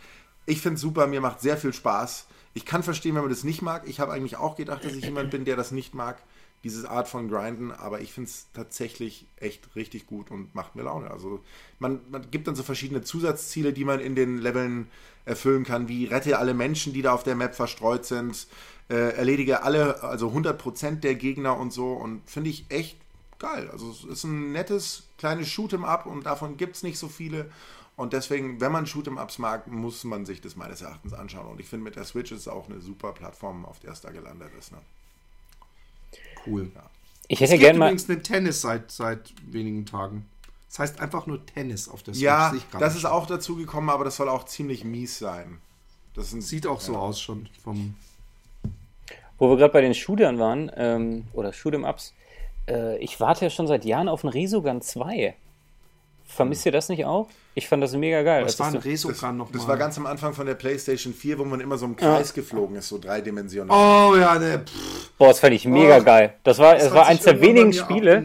[0.46, 2.26] ich finde es super, mir macht sehr viel Spaß.
[2.52, 3.82] Ich kann verstehen, wenn man das nicht mag.
[3.86, 6.22] Ich habe eigentlich auch gedacht, dass ich jemand bin, der das nicht mag,
[6.64, 10.82] diese Art von Grinden, aber ich finde es tatsächlich echt richtig gut und macht mir
[10.82, 11.10] Laune.
[11.10, 11.40] Also
[11.78, 14.88] man, man gibt dann so verschiedene Zusatzziele, die man in den Leveln
[15.26, 18.46] erfüllen kann, wie rette alle Menschen, die da auf der Map verstreut sind,
[18.88, 22.96] äh, erledige alle, also 100% der Gegner und so und finde ich echt
[23.38, 23.68] geil.
[23.70, 27.50] Also es ist ein nettes kleines Shoot'em Up und davon gibt es nicht so viele.
[27.96, 31.46] Und deswegen, wenn man Shoot'em Ups mag, muss man sich das meines Erachtens anschauen.
[31.46, 34.00] Und ich finde, mit der Switch ist es auch eine super Plattform, auf der es
[34.00, 34.72] da gelandet ist.
[34.72, 34.78] Ne?
[36.46, 36.70] Cool.
[37.28, 37.86] Ich Es hätte gibt gerne mal.
[37.86, 40.26] übrigens einen Tennis seit, seit wenigen Tagen.
[40.68, 42.24] Das heißt einfach nur Tennis auf der Switch.
[42.24, 45.58] Ja, das ist auch dazu gekommen, aber das soll auch ziemlich mies sein.
[46.14, 46.98] Das ein, Sieht auch so ja.
[46.98, 47.48] aus schon.
[47.62, 47.94] Vom
[49.38, 52.12] Wo wir gerade bei den Shootern waren, ähm, oder Shoot'em-Ups,
[52.68, 55.34] äh, ich warte ja schon seit Jahren auf ein Resogun 2.
[56.26, 57.28] Vermisst ihr das nicht auch?
[57.54, 58.44] Ich fand das mega geil.
[58.44, 58.78] was Das war ein so-
[59.10, 61.86] Resogun noch Das war ganz am Anfang von der PlayStation 4, wo man immer so
[61.86, 64.10] im Kreis geflogen ist, so dreidimensional.
[64.12, 64.64] Oh ja, ne.
[64.66, 66.34] Pff, Boah, das fand ich mega Oh, geil.
[66.42, 68.24] Das war, das es war eins der wenigen Spiele,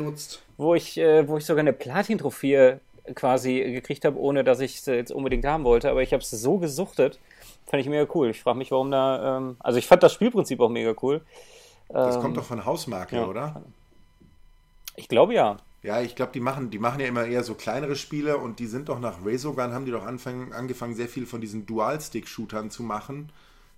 [0.58, 2.80] wo ich, äh, wo ich sogar eine Platin-Trophäe
[3.16, 5.90] quasi gekriegt habe, ohne dass ich es jetzt unbedingt haben wollte.
[5.92, 7.20] Aber ich habe es so gesuchtet.
[7.68, 8.30] Fand ich mega cool.
[8.32, 9.38] Ich frage mich, warum da.
[9.38, 11.22] Ähm, also, ich fand das Spielprinzip auch mega cool.
[11.90, 13.26] Das Ähm, kommt doch von Hausmarke, ja.
[13.28, 13.62] oder?
[14.96, 15.58] Ich glaube ja.
[15.82, 18.68] Ja, ich glaube, die machen, die machen ja immer eher so kleinere Spiele und die
[18.68, 22.84] sind doch nach Resogun, haben die doch anfangen, angefangen, sehr viel von diesen Dual-Stick-Shootern zu
[22.84, 23.32] machen.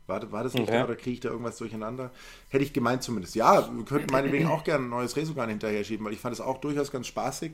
[0.08, 0.80] War, war das nicht Okay.
[0.80, 2.10] da oder kriege ich da irgendwas durcheinander?
[2.50, 3.36] Hätte ich gemeint zumindest.
[3.36, 6.42] Ja, wir könnten meinetwegen auch gerne ein neues Resogun hinterher schieben, weil ich fand es
[6.42, 7.52] auch durchaus ganz spaßig.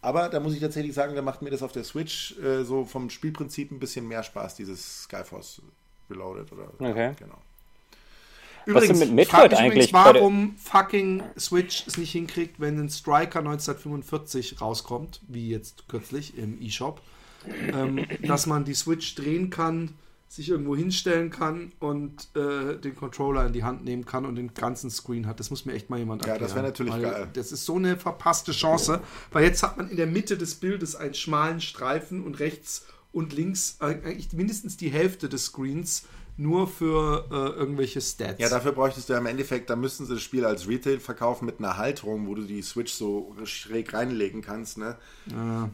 [0.00, 2.84] Aber da muss ich tatsächlich sagen, da macht mir das auf der Switch äh, so
[2.84, 5.60] vom Spielprinzip ein bisschen mehr Spaß, dieses Skyforce
[6.08, 7.14] Reloaded oder Okay.
[7.18, 7.38] genau.
[8.68, 12.90] Übrigens, mit frag Metroid mich eigentlich übrigens, warum fucking Switch es nicht hinkriegt, wenn ein
[12.90, 17.00] Striker 1945 rauskommt, wie jetzt kürzlich im eShop,
[17.72, 19.94] ähm, dass man die Switch drehen kann
[20.28, 24.52] sich irgendwo hinstellen kann und äh, den Controller in die Hand nehmen kann und den
[24.52, 25.40] ganzen Screen hat.
[25.40, 26.48] Das muss mir echt mal jemand Ja, erklären.
[26.48, 27.28] das wäre natürlich geil.
[27.32, 29.00] Das ist so eine verpasste Chance,
[29.32, 33.32] weil jetzt hat man in der Mitte des Bildes einen schmalen Streifen und rechts und
[33.32, 36.04] links eigentlich mindestens die Hälfte des Screens
[36.38, 38.40] nur für äh, irgendwelche Stats.
[38.40, 41.46] Ja, dafür bräuchtest du ja im Endeffekt, da müssten sie das Spiel als Retail verkaufen
[41.46, 44.78] mit einer Halterung, wo du die Switch so schräg reinlegen kannst.
[44.78, 44.96] Ne?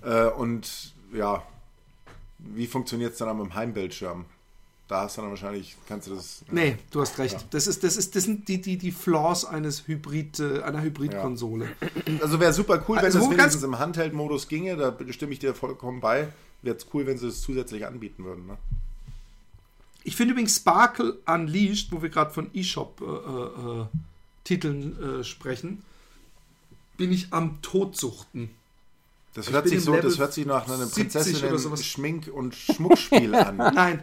[0.02, 1.42] Äh, und ja,
[2.38, 4.24] wie funktioniert es dann am Heimbildschirm?
[4.88, 6.44] Da hast du dann wahrscheinlich, kannst du das.
[6.50, 7.46] Nee, du hast recht.
[7.50, 11.68] Das, ist, das, ist, das sind die, die, die Flaws eines Hybrid, äh, einer Hybridkonsole.
[12.20, 15.54] Also wäre super cool, wenn Also, das wenigstens im Handheld-Modus ginge, da stimme ich dir
[15.54, 16.28] vollkommen bei.
[16.60, 18.46] Wäre es cool, wenn sie es zusätzlich anbieten würden.
[18.46, 18.58] Ne?
[20.04, 25.82] Ich finde übrigens Sparkle Unleashed, wo wir gerade von eShop-Titeln äh, sprechen,
[26.96, 28.50] bin ich am Todsuchten.
[29.32, 31.84] Das Ich hört sich so, das Level hört sich nach einem 70 oder Prinzessinnen sowas.
[31.84, 33.56] Schmink- und Schmuckspiel an.
[33.56, 34.02] Nein.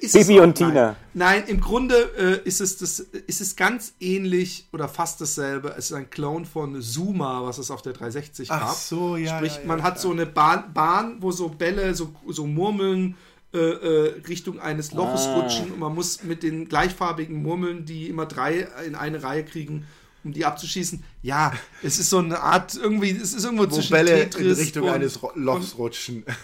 [0.00, 0.96] Ist Bibi und Tina.
[1.14, 5.74] Nein, nein im Grunde äh, ist, es das, ist es ganz ähnlich oder fast dasselbe.
[5.78, 8.74] Es ist ein Clone von Zuma, was es auf der 360 Ach gab.
[8.74, 12.12] so, ja, Sprich, ja, ja, man hat so eine Bahn, Bahn, wo so Bälle, so,
[12.28, 13.14] so Murmeln
[13.54, 15.34] äh, äh, Richtung eines Loches Ah.
[15.40, 19.86] rutschen und man muss mit den gleichfarbigen Murmeln, die immer drei in eine Reihe kriegen,
[20.24, 21.02] um die abzuschießen.
[21.22, 24.58] Ja, es ist so eine Art, irgendwie, es ist irgendwo Wo zwischen Bälle in Tetris
[24.58, 26.24] Richtung und, eines Lochs rutschen.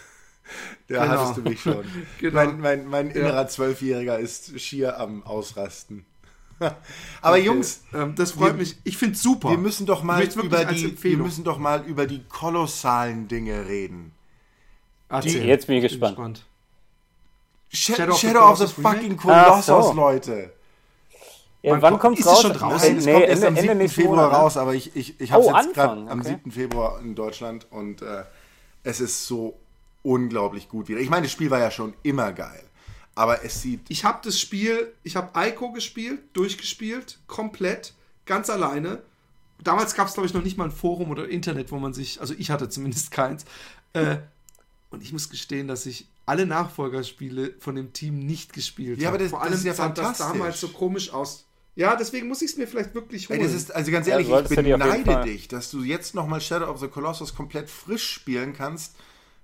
[0.88, 1.18] Da Genau.
[1.18, 1.85] hattest du mich schon.
[2.21, 2.35] Genau.
[2.35, 6.07] Mein, mein, mein innerer Zwölfjähriger ist schier am Ausrasten.
[7.21, 8.77] Aber Jungs, Ähm, das freut wir- mich.
[8.85, 9.51] Ich finde es super.
[9.51, 14.12] wir müssen doch mal über die, wir müssen doch mal über die kolossalen Dinge reden.
[15.11, 15.44] Erzähl.
[15.44, 16.38] Jetzt bin ich gespannt.
[16.38, 16.42] Sh
[17.70, 19.16] Shadow Shadow, of the of the, fucking?
[19.16, 19.92] Colossus, so.
[19.92, 20.52] Leute.
[21.62, 22.42] Ja, Wann wann kommt- kommt's ist es raus?
[22.42, 22.88] schon draußen?
[22.88, 23.68] Nein, es nee, kommt erst Ende, am 7.
[23.70, 26.09] Ende nächsten Februar Monat, raus, aber ich, ich, ich habe es Oh, jetzt gerade Anfang,
[26.09, 26.28] am okay.
[26.44, 26.50] 7.
[26.52, 28.24] Februar in Deutschland und äh,
[28.85, 29.59] es ist so
[30.02, 31.00] unglaublich gut wieder.
[31.00, 32.62] Ich meine, das Spiel war ja schon immer geil,
[33.16, 37.92] aber es sieht Ich habe das Spiel, ich habe Ico gespielt, durchgespielt, komplett,
[38.24, 39.02] ganz alleine.
[39.61, 42.20] Damals gab es, glaube ich, noch nicht mal ein Forum oder Internet, wo man sich,
[42.20, 43.44] also ich hatte zumindest keins.
[43.94, 44.18] Äh,
[44.90, 49.17] und ich muss gestehen, dass ich alle Nachfolgerspiele von dem Team nicht gespielt Ja, habe.
[49.17, 51.45] aber das- Vor das allem ist ja sah das damals so komisch aus.
[51.75, 53.38] Ja, deswegen muss ich es mir vielleicht wirklich holen.
[53.41, 56.14] Ey, das ist, also ganz Ja, ehrlich, ich auf jeden beneide dich, dass du jetzt
[56.14, 58.97] nochmal Shadow of the Colossus komplett frisch spielen kannst,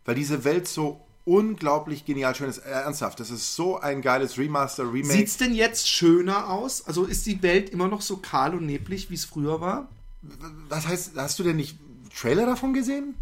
[0.05, 2.59] weil diese Welt so unglaublich genial schön ist.
[2.59, 5.15] Äh, ernsthaft, das ist so ein geiles Remaster, Remake.
[5.15, 6.87] Sieht es denn jetzt schöner aus?
[6.87, 9.89] Also ist die Welt immer noch so kahl und neblig, wie es früher war?
[10.69, 11.79] Was heißt, hast du denn nicht
[12.19, 13.15] Trailer davon gesehen?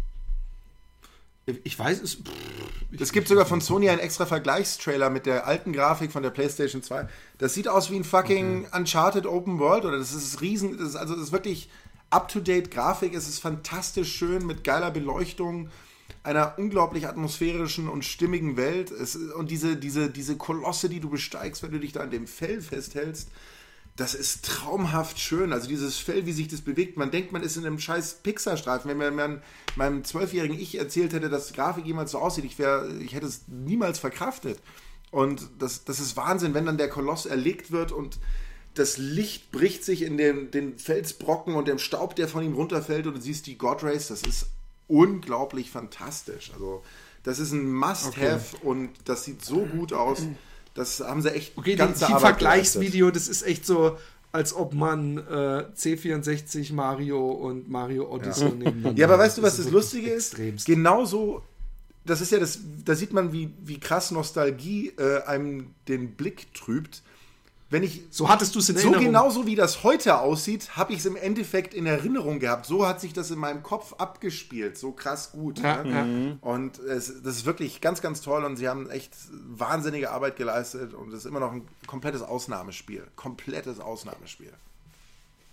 [1.45, 2.15] Ich weiß es.
[2.15, 6.29] Pff, Es gibt sogar von Sony einen extra Vergleichstrailer mit der alten Grafik von der
[6.29, 7.07] PlayStation 2.
[7.37, 10.95] Das sieht aus wie ein fucking Uncharted Open World oder das ist riesen, das ist,
[10.95, 11.69] also das ist wirklich
[12.11, 13.13] up-to-date Grafik.
[13.13, 15.69] Es ist fantastisch schön mit geiler Beleuchtung,
[16.21, 18.91] einer unglaublich atmosphärischen und stimmigen Welt.
[18.91, 22.27] Es, und diese, diese, diese Kolosse, die du besteigst, wenn du dich da an dem
[22.27, 23.29] Fell festhältst,
[23.95, 25.53] das ist traumhaft schön.
[25.53, 26.97] Also dieses Fell, wie sich das bewegt.
[26.97, 28.89] Man denkt, man ist in einem scheiß Pixar-Streifen.
[28.89, 29.41] Wenn mir man,
[29.75, 33.41] meinem zwölfjährigen Ich erzählt hätte, dass Grafik jemals so aussieht, ich, wär, ich hätte es
[33.47, 34.59] niemals verkraftet.
[35.11, 38.17] Und das, das ist Wahnsinn, wenn dann der Koloss erlegt wird und
[38.73, 43.05] das Licht bricht sich in den, den Felsbrocken und dem Staub, der von ihm runterfällt
[43.05, 44.07] und du siehst die God Rays.
[44.07, 44.47] Das ist
[44.87, 46.51] unglaublich fantastisch.
[46.53, 46.83] Also
[47.21, 50.23] das ist ein Must-Have und das sieht so gut aus.
[50.73, 53.97] Das haben sie echt Okay, ganze die Vergleichsvideo, das ist echt so,
[54.31, 59.57] als ob man äh, C64, Mario und Mario Odyssey nebeneinander Ja, aber weißt du, was
[59.57, 60.33] das Lustige ist?
[60.33, 60.65] extremst.
[60.65, 61.43] Genauso,
[62.05, 66.53] das ist ja das, da sieht man, wie, wie krass Nostalgie äh, einem den Blick
[66.55, 67.03] trübt.
[67.73, 69.05] Wenn ich So hattest du es in so Erinnerung.
[69.05, 72.67] genauso wie das heute aussieht, habe ich es im Endeffekt in Erinnerung gehabt.
[72.67, 75.57] So hat sich das in meinem Kopf abgespielt, so krass gut.
[75.57, 76.37] Ja, ne?
[76.39, 76.47] ja.
[76.47, 80.93] Und es, das ist wirklich ganz, ganz toll und sie haben echt wahnsinnige Arbeit geleistet
[80.93, 83.07] und es ist immer noch ein komplettes Ausnahmespiel.
[83.15, 84.53] Komplettes Ausnahmespiel.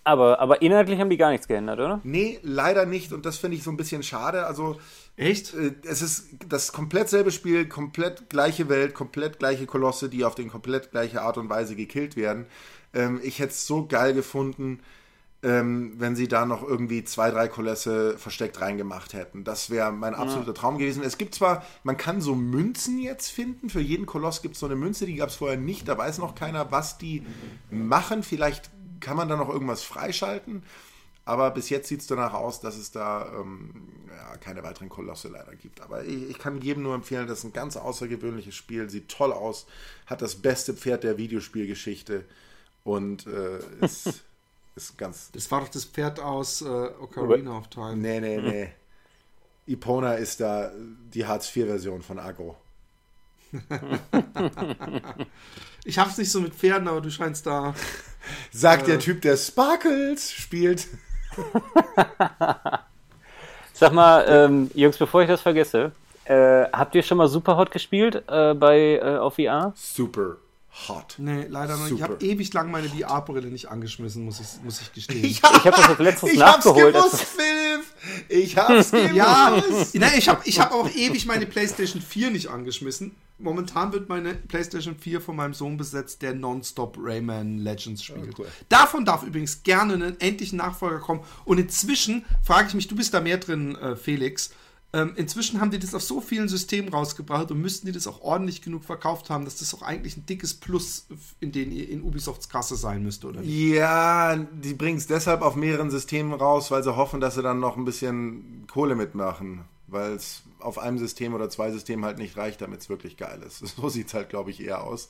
[0.04, 2.00] Aber, aber inhaltlich haben die gar nichts geändert, oder?
[2.02, 4.44] Nee, leider nicht und das finde ich so ein bisschen schade.
[4.44, 4.78] Also
[5.20, 5.54] Echt?
[5.54, 10.34] äh, es ist das komplett selbe Spiel, komplett gleiche Welt, komplett gleiche Kolosse, die auf
[10.34, 12.46] den komplett gleiche Art und Weise gekillt werden.
[12.94, 14.80] Ähm, ich hätte es so geil gefunden,
[15.42, 19.44] ähm, wenn sie da noch irgendwie zwei, drei Kolosse versteckt reingemacht hätten.
[19.44, 21.02] Das wäre mein absoluter Traum gewesen.
[21.02, 24.66] Es gibt zwar, man kann so Münzen jetzt finden, für jeden Koloss gibt es so
[24.66, 27.24] eine Münze, die gab es vorher nicht, da weiß noch keiner, was die
[27.70, 28.22] machen.
[28.22, 30.62] Vielleicht kann man da noch irgendwas freischalten.
[31.30, 33.70] Aber bis jetzt sieht es danach aus, dass es da ähm,
[34.08, 35.80] ja, keine weiteren Kolosse leider gibt.
[35.80, 39.32] Aber ich, ich kann jedem nur empfehlen, das ist ein ganz außergewöhnliches Spiel, sieht toll
[39.32, 39.66] aus,
[40.06, 42.24] hat das beste Pferd der Videospielgeschichte
[42.82, 44.24] und äh, ist,
[44.74, 45.30] ist ganz.
[45.30, 47.94] Das war doch das Pferd aus äh, Ocarina of Time.
[47.94, 48.72] Nee, nee, nee.
[49.68, 50.72] Ipona ist da
[51.14, 52.56] die Hartz-IV-Version von Agro.
[55.84, 57.76] ich hab's nicht so mit Pferden, aber du scheinst da.
[58.50, 60.88] Sagt der Typ, der Sparkles spielt.
[63.72, 65.92] Sag mal, ähm, Jungs, bevor ich das vergesse,
[66.24, 69.72] äh, habt ihr schon mal Superhot gespielt äh, bei äh, auf VR?
[69.74, 70.36] Super
[70.88, 71.16] hot.
[71.18, 71.96] Nee, leider noch nicht.
[71.96, 75.24] Ich habe ewig lang meine VR-Brille nicht angeschmissen, muss ich, muss ich gestehen.
[75.24, 76.94] Ich habe das jetzt letztens ich nachgeholt.
[76.94, 77.84] Hab's gewusst, Philipp!
[78.28, 79.14] Ich hab's gewusst!
[79.14, 79.62] Ja,
[79.94, 83.14] nein, ich habe ich hab auch ewig meine PlayStation 4 nicht angeschmissen.
[83.40, 88.38] Momentan wird meine PlayStation 4 von meinem Sohn besetzt, der nonstop Rayman Legends spielt.
[88.38, 88.46] cool.
[88.68, 91.20] Davon darf übrigens gerne ein endlichen Nachfolger kommen.
[91.44, 94.50] Und inzwischen frage ich mich, du bist da mehr drin, äh, Felix.
[94.92, 98.22] Ähm, inzwischen haben die das auf so vielen Systemen rausgebracht und müssten die das auch
[98.22, 101.06] ordentlich genug verkauft haben, dass das auch eigentlich ein dickes Plus
[101.38, 103.50] in den in Ubisofts Kasse sein müsste, oder nicht?
[103.50, 107.60] Ja, die bringen es deshalb auf mehreren Systemen raus, weil sie hoffen, dass sie dann
[107.60, 109.64] noch ein bisschen Kohle mitmachen.
[109.90, 113.42] Weil es auf einem System oder zwei Systemen halt nicht reicht, damit es wirklich geil
[113.42, 113.58] ist.
[113.76, 115.08] So sieht es halt, glaube ich, eher aus.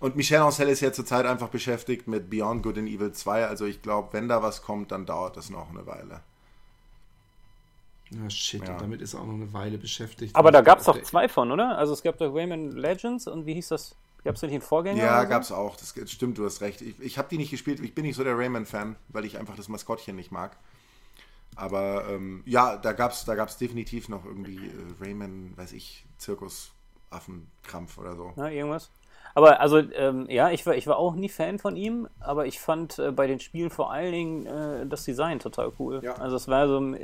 [0.00, 3.46] Und Michel Ancel ist ja zurzeit einfach beschäftigt mit Beyond Good and Evil 2.
[3.46, 6.20] Also ich glaube, wenn da was kommt, dann dauert das noch eine Weile.
[8.10, 8.72] Ja, shit, Ja.
[8.74, 10.36] und damit ist er auch noch eine Weile beschäftigt.
[10.36, 11.78] Aber da gab es doch zwei von, oder?
[11.78, 13.94] Also es gab doch Rayman Legends und wie hieß das?
[14.24, 15.02] Gab es nicht einen Vorgänger?
[15.02, 15.28] Ja, so?
[15.28, 15.76] gab's auch.
[15.76, 16.80] Das stimmt, du hast recht.
[16.80, 17.80] Ich, ich habe die nicht gespielt.
[17.80, 20.56] Ich bin nicht so der Rayman-Fan, weil ich einfach das Maskottchen nicht mag.
[21.56, 27.98] Aber ähm, ja, da gab's, da gab's definitiv noch irgendwie äh, Rayman, weiß ich, Zirkus-Affenkrampf
[27.98, 28.32] oder so.
[28.36, 28.90] Na, irgendwas.
[29.34, 32.60] Aber also, ähm, ja, ich war, ich war auch nie Fan von ihm, aber ich
[32.60, 36.00] fand äh, bei den Spielen vor allen Dingen äh, das Design total cool.
[36.02, 36.14] Ja.
[36.14, 36.94] Also es war so,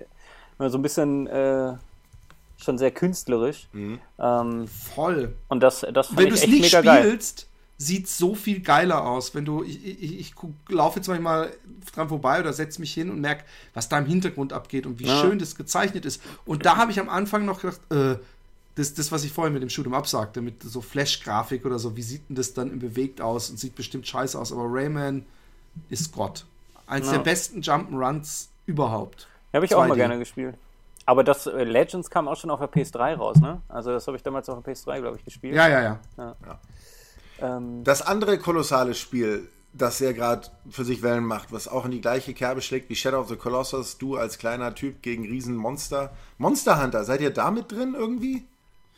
[0.59, 1.75] so ein bisschen äh,
[2.59, 3.69] schon sehr künstlerisch.
[3.73, 5.35] Ähm, Voll.
[5.49, 7.05] und das, das fand Wenn du ich es echt nicht mega geil.
[7.05, 7.49] spielst,
[7.81, 9.35] sieht so viel geiler aus.
[9.35, 10.35] Wenn du, ich, ich, ich
[10.69, 11.53] laufe jetzt manchmal
[11.95, 15.07] dran vorbei oder setze mich hin und merke, was da im Hintergrund abgeht und wie
[15.07, 15.21] Ja.
[15.21, 16.21] schön das gezeichnet ist.
[16.45, 18.17] Und da habe ich am Anfang noch gedacht, äh,
[18.75, 21.97] das, das, was ich vorhin mit dem Shoot'em Up sagte, mit so Flash-Grafik oder so,
[21.97, 25.25] wie sieht denn das dann im bewegt aus und sieht bestimmt scheiße aus, aber Rayman
[25.88, 26.45] ist Gott.
[26.87, 27.12] Eins Ja.
[27.12, 29.29] der besten Jump'n'Runs überhaupt.
[29.53, 29.88] Habe ich auch 2D.
[29.88, 30.57] mal gerne gespielt.
[31.07, 33.62] Aber das äh, Legends kam auch schon auf der PS3 raus, ne?
[33.69, 35.55] Also das habe ich damals auf der PS3, glaube ich, gespielt.
[35.55, 36.01] Ja, ja, ja.
[37.40, 41.90] Ähm, Das andere kolossale Spiel, das ja gerade für sich Wellen macht, was auch in
[41.92, 46.11] die gleiche Kerbe schlägt wie Shadow of the Colossus, du als kleiner Typ gegen Riesenmonster.
[46.38, 48.44] Monster Hunter, seid ihr da mit drin irgendwie?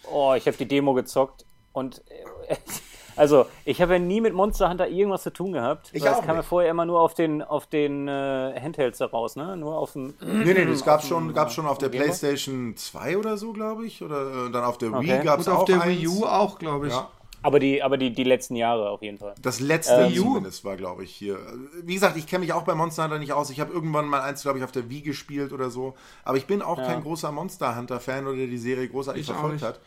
[0.05, 2.03] oh, ich habe die Demo gezockt und
[2.49, 2.57] äh,
[3.17, 5.91] also ich habe ja nie mit Monster Hunter irgendwas zu tun gehabt.
[5.93, 6.47] Ich es kam ja nicht.
[6.47, 9.57] vorher immer nur auf den auf den äh, Handhelds heraus, ne?
[9.57, 12.07] Nur auf dem Nee, nee, das gab's schon, gab's schon auf der Gameboy?
[12.07, 14.03] PlayStation 2 oder so, glaube ich.
[14.03, 15.19] Oder äh, dann auf der Okay.
[15.19, 16.01] Wii gab's Und auch auf der eins.
[16.01, 16.95] Wii U auch, glaube ich.
[16.95, 17.11] Ja.
[17.43, 19.35] Aber die, aber die, die letzten Jahre auf jeden Fall.
[19.41, 20.15] Das letzte U.
[20.15, 21.39] zumindest war, glaube ich, hier.
[21.83, 23.51] Wie gesagt, ich kenne mich auch bei Monster Hunter nicht aus.
[23.51, 25.95] Ich habe irgendwann mal eins, glaube ich, auf der Wii gespielt oder so.
[26.25, 29.63] Aber ich bin auch kein großer Monster Hunter-Fan oder der die Serie großartig Ich verfolgt
[29.63, 29.81] hat.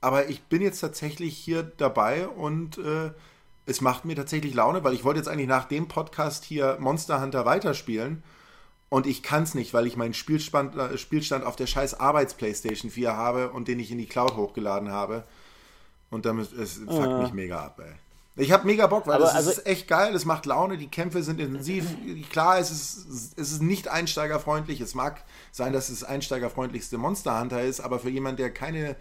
[0.00, 3.10] Aber ich bin jetzt tatsächlich hier dabei und äh,
[3.66, 7.20] es macht mir tatsächlich Laune, weil ich wollte jetzt eigentlich nach dem Podcast hier Monster
[7.20, 8.22] Hunter weiterspielen.
[8.88, 12.90] Und ich kann es nicht, weil ich meinen Spielstand, äh, Spielstand auf der scheiß Arbeits-Playstation
[12.90, 15.24] 4 habe und den ich in die Cloud hochgeladen habe.
[16.10, 17.92] Und damit, es fuckt mich mega ab, ey.
[18.38, 20.88] Ich habe mega Bock, weil Aber es also- ist echt geil, es macht Laune, die
[20.88, 21.86] Kämpfe sind intensiv.
[22.30, 23.06] Klar, es ist,
[23.38, 24.80] es ist nicht einsteigerfreundlich.
[24.82, 28.96] Es mag sein, dass es das einsteigerfreundlichste Monster Hunter ist, aber für jemanden, der keine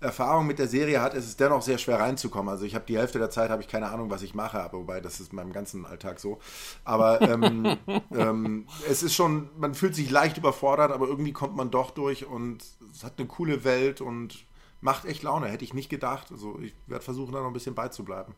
[0.00, 2.48] Erfahrung mit der Serie hat, ist es dennoch sehr schwer reinzukommen.
[2.48, 4.78] Also ich habe die Hälfte der Zeit habe ich keine Ahnung, was ich mache, aber
[4.78, 6.38] wobei das ist in meinem ganzen Alltag so.
[6.84, 7.76] Aber ähm,
[8.14, 12.26] ähm, es ist schon, man fühlt sich leicht überfordert, aber irgendwie kommt man doch durch
[12.26, 12.62] und
[12.94, 14.44] es hat eine coole Welt und
[14.80, 15.48] macht echt Laune.
[15.48, 16.28] Hätte ich nicht gedacht.
[16.30, 18.34] Also ich werde versuchen, da noch ein bisschen beizubleiben.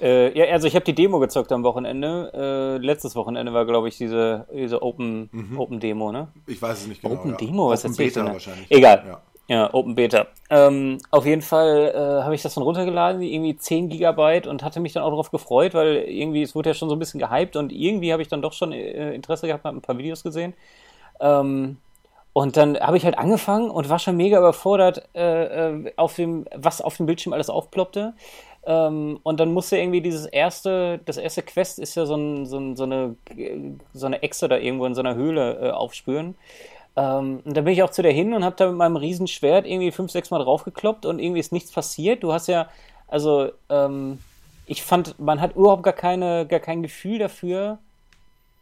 [0.00, 2.78] Äh, ja, also ich habe die Demo gezockt am Wochenende.
[2.80, 6.28] Äh, letztes Wochenende war, glaube ich, diese, diese Open, Open Demo, ne?
[6.46, 7.14] Ich weiß es nicht genau.
[7.14, 7.36] Open ja.
[7.36, 8.70] Demo, was Open Beta wahrscheinlich.
[8.70, 9.04] Egal.
[9.06, 9.20] Ja.
[9.48, 10.26] Ja, Open Beta.
[10.50, 14.80] Ähm, auf jeden Fall äh, habe ich das dann runtergeladen, irgendwie 10 Gigabyte und hatte
[14.80, 17.54] mich dann auch darauf gefreut, weil irgendwie, es wurde ja schon so ein bisschen gehypt
[17.54, 20.52] und irgendwie habe ich dann doch schon äh, Interesse gehabt, habe ein paar Videos gesehen.
[21.20, 21.76] Ähm,
[22.36, 26.44] und dann habe ich halt angefangen und war schon mega überfordert, äh, äh, auf dem,
[26.54, 28.12] was auf dem Bildschirm alles aufploppte.
[28.66, 32.58] Ähm, und dann musste irgendwie dieses erste, das erste Quest ist ja so, ein, so,
[32.58, 33.16] ein, so eine,
[33.94, 36.34] so eine Echse da irgendwo in so einer Höhle äh, aufspüren.
[36.94, 39.66] Ähm, und da bin ich auch zu der hin und habe da mit meinem Riesenschwert
[39.66, 42.22] irgendwie fünf, sechs Mal draufgekloppt und irgendwie ist nichts passiert.
[42.22, 42.68] Du hast ja,
[43.08, 44.18] also, ähm,
[44.66, 47.78] ich fand, man hat überhaupt gar, keine, gar kein Gefühl dafür,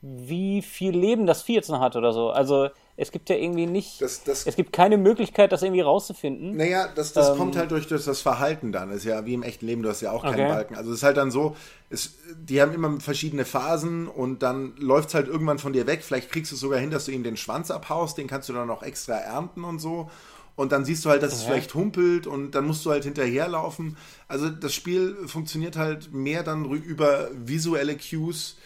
[0.00, 2.30] wie viel Leben das Vieh jetzt noch hat oder so.
[2.30, 6.56] Also, es gibt ja irgendwie nicht, Das- das- es gibt keine Möglichkeit, das irgendwie rauszufinden.
[6.56, 8.90] Naja, das, das Ähm, kommt halt durch das, das Verhalten dann.
[8.90, 10.48] Ist ja wie im echten Leben, du hast ja auch keinen Okay.
[10.48, 10.76] Balken.
[10.76, 11.56] Also es ist halt dann so,
[11.90, 16.02] es, die haben immer verschiedene Phasen und dann läuft es halt irgendwann von dir weg.
[16.04, 18.52] Vielleicht kriegst du es sogar hin, dass du ihm den Schwanz abhaust, den kannst du
[18.52, 20.10] dann noch extra ernten und so.
[20.56, 23.96] und dann siehst du halt, dass es vielleicht humpelt und dann musst du halt hinterherlaufen.
[24.28, 28.56] Also das Spiel funktioniert halt mehr dann über visuelle Cues,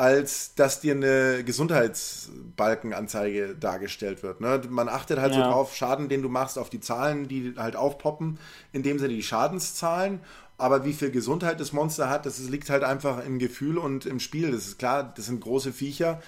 [0.00, 4.40] als dass dir eine Gesundheitsbalkenanzeige dargestellt wird.
[4.40, 4.62] Ne?
[4.70, 5.44] Man achtet halt ja.
[5.44, 8.38] so drauf, Schaden, den du machst, auf die Zahlen, die halt aufpoppen,
[8.72, 10.20] in dem Sinne die Schadenszahlen.
[10.56, 14.20] Aber wie viel Gesundheit das Monster hat, das liegt halt einfach im Gefühl und im
[14.20, 14.52] Spiel.
[14.52, 16.22] Das ist klar, das sind große Viecher.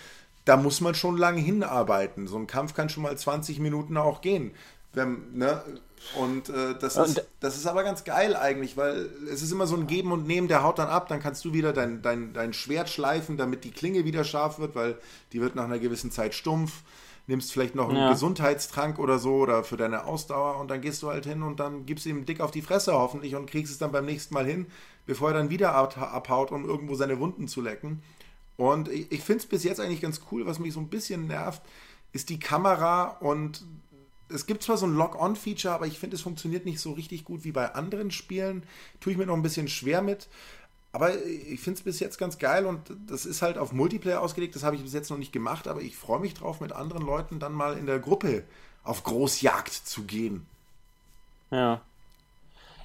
[0.44, 2.26] Da muss man schon lange hinarbeiten.
[2.26, 4.50] So ein Kampf kann schon mal 20 Minuten auch gehen.
[4.92, 5.62] Wenn, ne?
[6.16, 9.66] Und äh, das, und ist, das ist aber ganz geil eigentlich, weil es ist immer
[9.66, 12.32] so ein Geben und Nehmen, der haut dann ab, dann kannst du wieder dein, dein,
[12.32, 14.98] dein Schwert schleifen, damit die Klinge wieder scharf wird, weil
[15.32, 16.82] die wird nach einer gewissen Zeit stumpf.
[17.28, 18.10] Nimmst vielleicht noch einen ja.
[18.10, 21.86] Gesundheitstrank oder so oder für deine Ausdauer und dann gehst du halt hin und dann
[21.86, 24.66] gibst ihm dick auf die Fresse hoffentlich und kriegst es dann beim nächsten Mal hin,
[25.06, 28.02] bevor er dann wieder abhaut, um irgendwo seine Wunden zu lecken.
[28.56, 31.28] Und ich, ich finde es bis jetzt eigentlich ganz cool, was mich so ein bisschen
[31.28, 31.62] nervt,
[32.12, 33.64] ist die Kamera und
[34.32, 37.44] es gibt zwar so ein Lock-on-Feature, aber ich finde, es funktioniert nicht so richtig gut
[37.44, 38.62] wie bei anderen Spielen.
[39.00, 40.28] Tue ich mir noch ein bisschen schwer mit.
[40.92, 44.54] Aber ich finde es bis jetzt ganz geil und das ist halt auf Multiplayer ausgelegt.
[44.54, 47.04] Das habe ich bis jetzt noch nicht gemacht, aber ich freue mich drauf, mit anderen
[47.04, 48.44] Leuten dann mal in der Gruppe
[48.84, 50.46] auf Großjagd zu gehen.
[51.50, 51.80] Ja.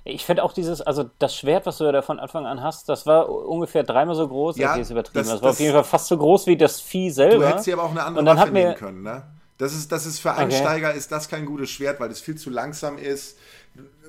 [0.06, 2.88] Ich finde auch dieses, also das Schwert, was du ja da von Anfang an hast,
[2.88, 4.56] das war ungefähr dreimal so groß.
[4.56, 5.20] Ja, okay, ist übertrieben.
[5.20, 7.44] Das, das war auf jeden Fall fast so groß wie das Vieh selber.
[7.44, 9.24] Du hättest dir aber auch eine andere Waffe nehmen können, ne?
[9.58, 10.98] Das ist, das ist für Einsteiger okay.
[10.98, 13.38] ist das kein gutes Schwert, weil es viel zu langsam ist.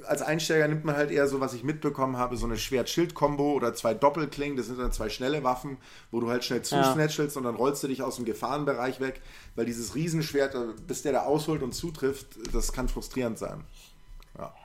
[0.07, 3.75] Als Einsteiger nimmt man halt eher so, was ich mitbekommen habe, so eine Schwert-Schild-Kombo oder
[3.75, 4.57] zwei Doppelklingen.
[4.57, 5.79] Das sind dann zwei schnelle Waffen,
[6.11, 7.41] wo du halt schnell zusnatchelst ja.
[7.41, 9.21] und dann rollst du dich aus dem Gefahrenbereich weg,
[9.57, 10.55] weil dieses Riesenschwert,
[10.87, 13.65] bis der da ausholt und zutrifft, das kann frustrierend sein.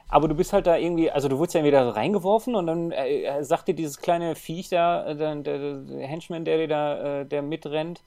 [0.10, 3.44] Aber du bist halt da irgendwie, also du wurdest ja wieder reingeworfen und dann äh,
[3.44, 7.26] sagt dir dieses kleine Viech da, äh, der, der, der Henchman, der dir da, äh,
[7.26, 8.02] der mitrennt,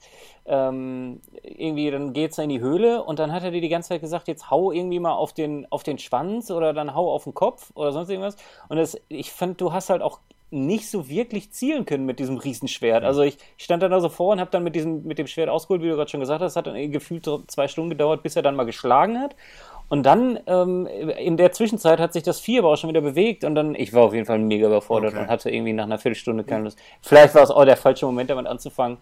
[0.45, 4.01] ähm, irgendwie, dann geht's in die Höhle und dann hat er dir die ganze Zeit
[4.01, 7.33] gesagt, jetzt hau irgendwie mal auf den, auf den Schwanz oder dann hau auf den
[7.33, 8.37] Kopf oder sonst irgendwas.
[8.69, 12.37] Und das, ich fand, du hast halt auch nicht so wirklich zielen können mit diesem
[12.37, 13.03] Riesenschwert.
[13.03, 15.49] Also ich stand dann da so vor und habe dann mit diesem mit dem Schwert
[15.49, 16.53] ausgeholt, wie du gerade schon gesagt hast.
[16.53, 19.35] Es hat dann gefühlt zwei Stunden gedauert, bis er dann mal geschlagen hat.
[19.89, 23.43] Und dann ähm, in der Zwischenzeit hat sich das Vieh aber auch schon wieder bewegt
[23.43, 25.21] und dann, ich war auf jeden Fall mega überfordert okay.
[25.23, 26.77] und hatte irgendwie nach einer Viertelstunde keine Lust.
[27.01, 28.97] Vielleicht war es auch der falsche Moment, damit anzufangen.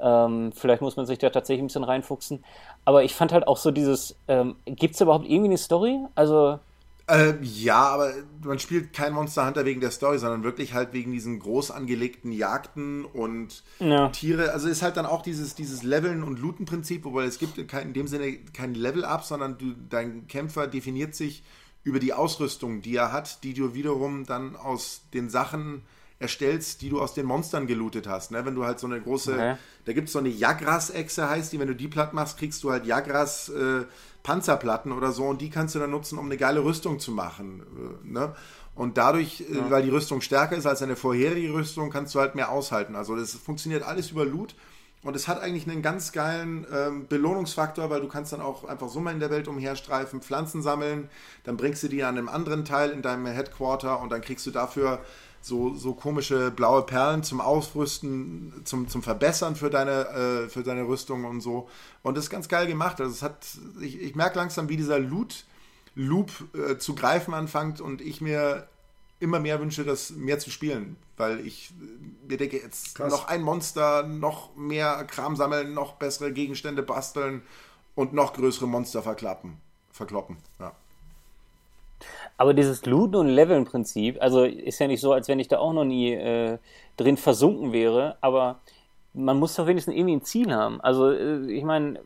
[0.00, 2.44] Ähm, vielleicht muss man sich da tatsächlich ein bisschen reinfuchsen.
[2.84, 6.00] Aber ich fand halt auch so dieses, ähm, gibt es überhaupt irgendwie eine Story?
[6.16, 6.58] Also
[7.06, 11.12] äh, ja, aber man spielt kein Monster Hunter wegen der Story, sondern wirklich halt wegen
[11.12, 14.08] diesen groß angelegten Jagden und ja.
[14.08, 14.52] Tiere.
[14.52, 18.08] Also ist halt dann auch dieses, dieses Leveln und Looten-Prinzip, wobei es gibt in dem
[18.08, 21.42] Sinne kein Level-Up, sondern du, dein Kämpfer definiert sich
[21.82, 25.82] über die Ausrüstung, die er hat, die du wiederum dann aus den Sachen
[26.18, 28.30] erstellst, die du aus den Monstern gelootet hast.
[28.30, 28.46] Ne?
[28.46, 29.56] Wenn du halt so eine große, okay.
[29.84, 32.70] da gibt es so eine Jagras-Echse, heißt die, wenn du die platt machst, kriegst du
[32.70, 33.84] halt Jagras äh,
[34.24, 37.62] Panzerplatten oder so und die kannst du dann nutzen, um eine geile Rüstung zu machen.
[37.76, 38.34] Äh, ne?
[38.74, 39.70] Und dadurch, äh, ja.
[39.70, 42.96] weil die Rüstung stärker ist als eine vorherige Rüstung, kannst du halt mehr aushalten.
[42.96, 44.56] Also das funktioniert alles über Loot.
[45.04, 48.88] Und es hat eigentlich einen ganz geilen ähm, Belohnungsfaktor, weil du kannst dann auch einfach
[48.88, 51.10] so mal in der Welt umherstreifen, Pflanzen sammeln,
[51.44, 54.50] dann bringst du die an einem anderen Teil in deinem Headquarter und dann kriegst du
[54.50, 55.00] dafür
[55.44, 60.88] so, so komische blaue Perlen zum Ausrüsten, zum, zum Verbessern für deine, äh, für deine
[60.88, 61.68] Rüstung und so.
[62.02, 62.98] Und das ist ganz geil gemacht.
[62.98, 63.46] Also es hat,
[63.80, 65.44] ich, ich merke langsam, wie dieser Loot
[65.94, 68.66] Loop äh, zu greifen anfängt und ich mir
[69.20, 73.12] immer mehr wünsche, das mehr zu spielen, weil ich äh, mir denke, jetzt Krass.
[73.12, 77.42] noch ein Monster, noch mehr Kram sammeln, noch bessere Gegenstände basteln
[77.94, 79.58] und noch größere Monster verklappen,
[79.92, 80.38] verkloppen.
[80.58, 80.74] Ja.
[82.36, 85.72] Aber dieses Looten und Leveln-Prinzip, also ist ja nicht so, als wenn ich da auch
[85.72, 86.58] noch nie äh,
[86.96, 88.60] drin versunken wäre, aber
[89.12, 90.80] man muss doch wenigstens irgendwie ein Ziel haben.
[90.80, 92.00] Also, äh, ich meine,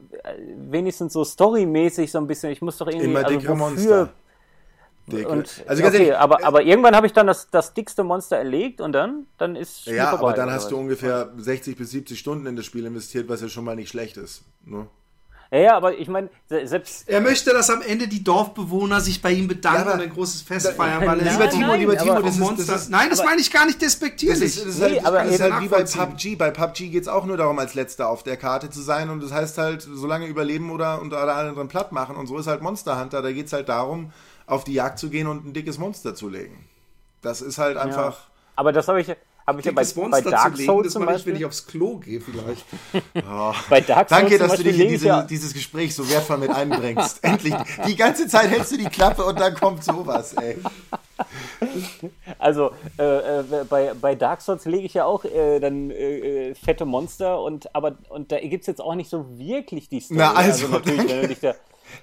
[0.56, 3.06] wenigstens so storymäßig so ein bisschen, ich muss doch irgendwie.
[3.06, 4.10] Immer also, Monster.
[5.10, 5.28] Dicke.
[5.28, 8.82] Und, also okay, ehrlich, aber, aber irgendwann habe ich dann das, das dickste Monster erlegt
[8.82, 12.18] und dann, dann ist Spiel Ja, vorbei, aber dann hast du ungefähr 60 bis 70
[12.18, 14.42] Stunden in das Spiel investiert, was ja schon mal nicht schlecht ist.
[14.66, 14.86] Ne?
[15.50, 17.08] Ja, ja, aber ich meine, selbst.
[17.08, 20.42] Er möchte, dass am Ende die Dorfbewohner sich bei ihm bedanken ja, und ein großes
[20.42, 22.62] Fest feiern, weil er lieber Timo, lieber Timo, das Monster.
[22.62, 24.40] Ist, das nein, das meine ich gar nicht despektierlich.
[24.40, 26.36] Das ist, das ist nee, halt, aber das ist halt wie bei PUBG.
[26.36, 29.22] Bei PUBG geht es auch nur darum, als Letzter auf der Karte zu sein und
[29.22, 32.16] das heißt halt, so lange überleben oder unter alle anderen platt machen.
[32.16, 33.22] Und so ist halt Monster Hunter.
[33.22, 34.12] Da geht es halt darum,
[34.46, 36.68] auf die Jagd zu gehen und ein dickes Monster zu legen.
[37.22, 38.18] Das ist halt einfach.
[38.18, 38.26] Ja.
[38.56, 39.16] Aber das habe ich
[39.48, 41.32] habe ich ja bei, bei Dark legen, Souls zum Beispiel.
[41.32, 42.64] Ich, wenn ich aufs Klo gehe, vielleicht.
[43.14, 43.52] Oh.
[43.70, 45.22] bei Dark Souls Danke, dass du dich in diese, ja.
[45.22, 47.18] dieses Gespräch so wertvoll mit einbringst.
[47.24, 47.54] Endlich.
[47.86, 50.58] Die ganze Zeit hältst du die Klappe und dann kommt sowas, ey.
[52.38, 56.54] Also äh, äh, bei, bei Dark Souls lege ich ja auch äh, dann äh, äh,
[56.54, 60.20] fette Monster und aber und da gibt es jetzt auch nicht so wirklich die Story.
[60.20, 61.54] Na also, also natürlich, wenn du dich da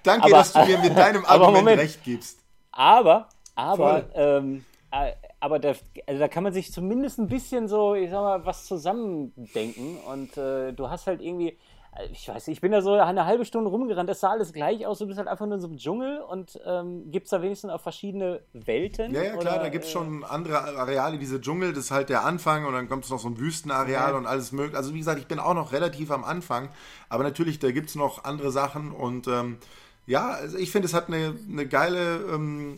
[0.04, 1.80] Danke, Aber- dass du mir mit deinem aber Argument Moment.
[1.82, 2.40] recht gibst.
[2.72, 5.12] Aber, aber, ähm, äh,
[5.46, 5.74] aber da,
[6.08, 9.98] also da kann man sich zumindest ein bisschen so, ich sag mal, was zusammendenken.
[9.98, 11.50] Und äh, du hast halt irgendwie,
[11.96, 14.54] äh, ich weiß nicht, ich bin da so eine halbe Stunde rumgerannt, das sah alles
[14.54, 17.30] gleich aus, du bist halt einfach nur in so einem Dschungel und ähm, gibt es
[17.30, 19.14] da wenigstens auch verschiedene Welten?
[19.14, 21.92] Ja, ja, klar, Oder, da gibt es äh, schon andere Areale, diese Dschungel, das ist
[21.92, 24.18] halt der Anfang und dann kommt es noch so ein Wüstenareal Ja.
[24.18, 24.78] und alles mögliche.
[24.78, 26.70] Also wie gesagt, ich bin auch noch relativ am Anfang,
[27.08, 29.60] aber natürlich, da gibt es noch andere Sachen und ähm,
[30.08, 32.78] ja, also ich finde, es hat eine, eine geile, ähm,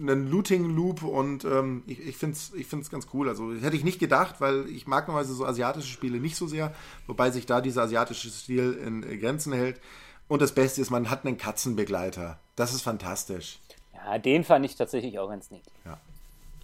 [0.00, 3.28] einen Looting-Loop und ähm, ich, ich finde es ich find's ganz cool.
[3.28, 6.74] Also hätte ich nicht gedacht, weil ich mag normalerweise so asiatische Spiele nicht so sehr,
[7.06, 9.80] wobei sich da dieser asiatische Stil in Grenzen hält.
[10.26, 12.38] Und das Beste ist, man hat einen Katzenbegleiter.
[12.56, 13.58] Das ist fantastisch.
[13.94, 15.74] Ja, den fand ich tatsächlich auch ganz niedlich.
[15.84, 15.98] Ja.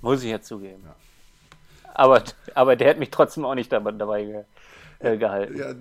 [0.02, 0.82] Muss ich ja zugeben.
[1.94, 2.22] Aber,
[2.54, 4.44] aber der hat mich trotzdem auch nicht dabei, dabei
[4.98, 5.56] äh, gehalten.
[5.56, 5.74] Ja,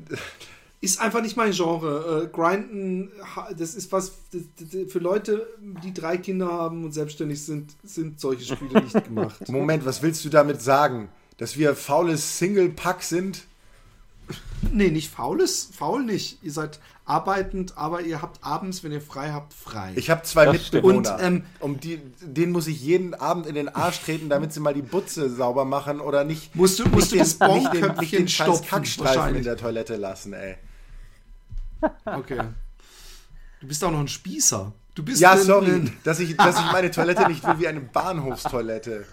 [0.85, 2.23] Ist einfach nicht mein Genre.
[2.25, 3.11] Äh, Grinden,
[3.57, 5.47] das ist was das, das, für Leute,
[5.83, 9.49] die drei Kinder haben und selbstständig sind, sind solche Spiele nicht gemacht.
[9.49, 11.09] Moment, was willst du damit sagen?
[11.37, 13.43] Dass wir faules Single-Pack sind?
[14.71, 16.39] Nee, nicht faules, faul nicht.
[16.43, 19.93] Ihr seid arbeitend, aber ihr habt abends, wenn ihr frei habt, frei.
[19.95, 20.53] Ich habe zwei Das.
[20.53, 20.97] Mitbewohner.
[21.15, 24.59] Und, ähm, um die, denen muss ich jeden Abend in den Arsch treten, damit sie
[24.59, 27.73] mal die Butze sauber machen oder nicht, Musst du- musst du nicht, das den, nicht,
[27.73, 30.55] den, nicht Bonköpfchen den stopfen, Kackstreifen in der Toilette lassen, ey.
[32.05, 32.41] Okay.
[33.61, 34.71] Du bist auch noch ein Spießer.
[34.93, 37.67] Du bist Ja, ein- sorry, ein- dass ich, dass ich meine Toilette nicht will wie
[37.67, 39.05] eine Bahnhofstoilette.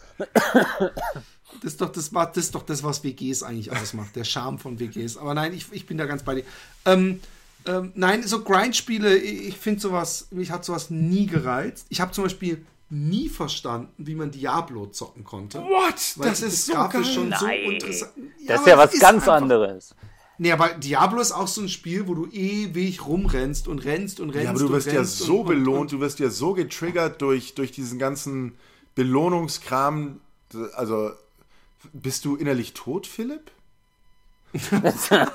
[1.60, 4.78] Das ist doch das, das, ist doch das was WGs eigentlich ausmacht, der Charme von
[4.78, 5.16] WGs.
[5.18, 6.44] Aber nein, ich, ich bin da ganz bei dir.
[6.86, 7.20] Ähm,
[7.66, 11.86] ähm, nein, so Grindspiele, ich, ich finde sowas, mich hat sowas nie gereizt.
[11.90, 15.58] Ich habe zum Beispiel nie verstanden, wie man Diablo zocken konnte.
[15.60, 15.94] What?
[16.16, 17.14] Weil Das ist so grafisch geil.
[17.14, 18.12] schon so Nein, interessant.
[18.46, 19.94] das ist ja was ganz einfach- anderes.
[20.38, 24.30] Nee, aber Diablo ist auch so ein Spiel, wo du ewig rumrennst und rennst und
[24.30, 24.44] rennst.
[24.44, 27.20] Ja, aber du und wirst ja so und, belohnt, Und, du wirst ja so getriggert
[27.22, 28.54] durch, durch diesen ganzen
[28.94, 30.20] Belohnungskram.
[30.74, 31.10] Also,
[31.92, 33.50] bist du innerlich tot, Philipp?
[34.70, 35.32] ja,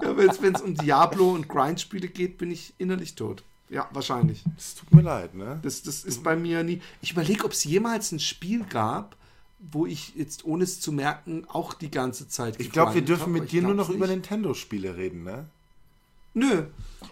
[0.00, 3.44] wenn es um Diablo und Grindspiele geht, bin ich innerlich tot.
[3.68, 4.44] Ja, wahrscheinlich.
[4.56, 5.58] Es tut mir leid, ne?
[5.62, 6.80] Das, das ist bei mir nie.
[7.00, 9.16] Ich überlege, ob es jemals ein Spiel gab,
[9.70, 12.58] wo ich jetzt, ohne es zu merken, auch die ganze Zeit.
[12.58, 14.06] Ich glaube, wir dürfen hab, mit ich dir nur noch über.
[14.06, 15.46] Nintendo-Spiele reden, ne?
[16.34, 16.64] Nö.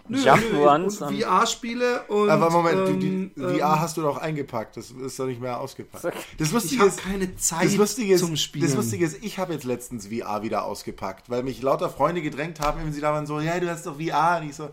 [0.07, 0.89] Nö, Jump nö.
[0.89, 2.29] VR-Spiele und.
[2.29, 5.39] Aber Moment, die, ähm, die, ähm, VR hast du doch eingepackt, das ist doch nicht
[5.39, 6.03] mehr ausgepackt.
[6.37, 8.65] Das Ich Lustige habe ist, keine Zeit das Lustige ist, zum Spielen.
[8.65, 12.59] das Lustige ist, ich habe jetzt letztens VR wieder ausgepackt, weil mich lauter Freunde gedrängt
[12.59, 14.39] haben, wenn sie da waren so, ja, du hast doch VR.
[14.41, 14.69] Und ich so,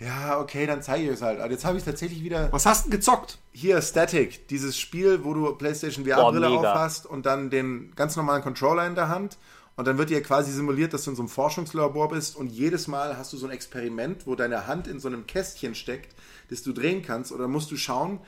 [0.00, 1.40] ja, okay, dann zeige ich es halt.
[1.40, 3.38] Und jetzt habe ich tatsächlich wieder Was hast du denn gezockt?
[3.52, 6.72] hier Static, dieses Spiel, wo du PlayStation VR-Brille mega.
[6.72, 9.36] aufhast und dann den ganz normalen Controller in der Hand.
[9.74, 12.88] Und dann wird dir quasi simuliert, dass du in so einem Forschungslabor bist und jedes
[12.88, 16.16] Mal hast du so ein Experiment, wo deine Hand in so einem Kästchen steckt,
[16.50, 17.32] das du drehen kannst.
[17.32, 18.20] Oder musst du schauen,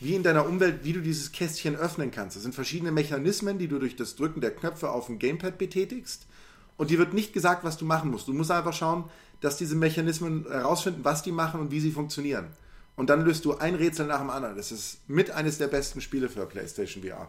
[0.00, 2.36] wie in deiner Umwelt, wie du dieses Kästchen öffnen kannst.
[2.36, 6.26] Das sind verschiedene Mechanismen, die du durch das Drücken der Knöpfe auf dem Gamepad betätigst.
[6.76, 8.28] Und dir wird nicht gesagt, was du machen musst.
[8.28, 9.04] Du musst einfach schauen,
[9.40, 12.46] dass diese Mechanismen herausfinden, was die machen und wie sie funktionieren.
[12.96, 14.56] Und dann löst du ein Rätsel nach dem anderen.
[14.56, 17.28] Das ist mit eines der besten Spiele für PlayStation VR.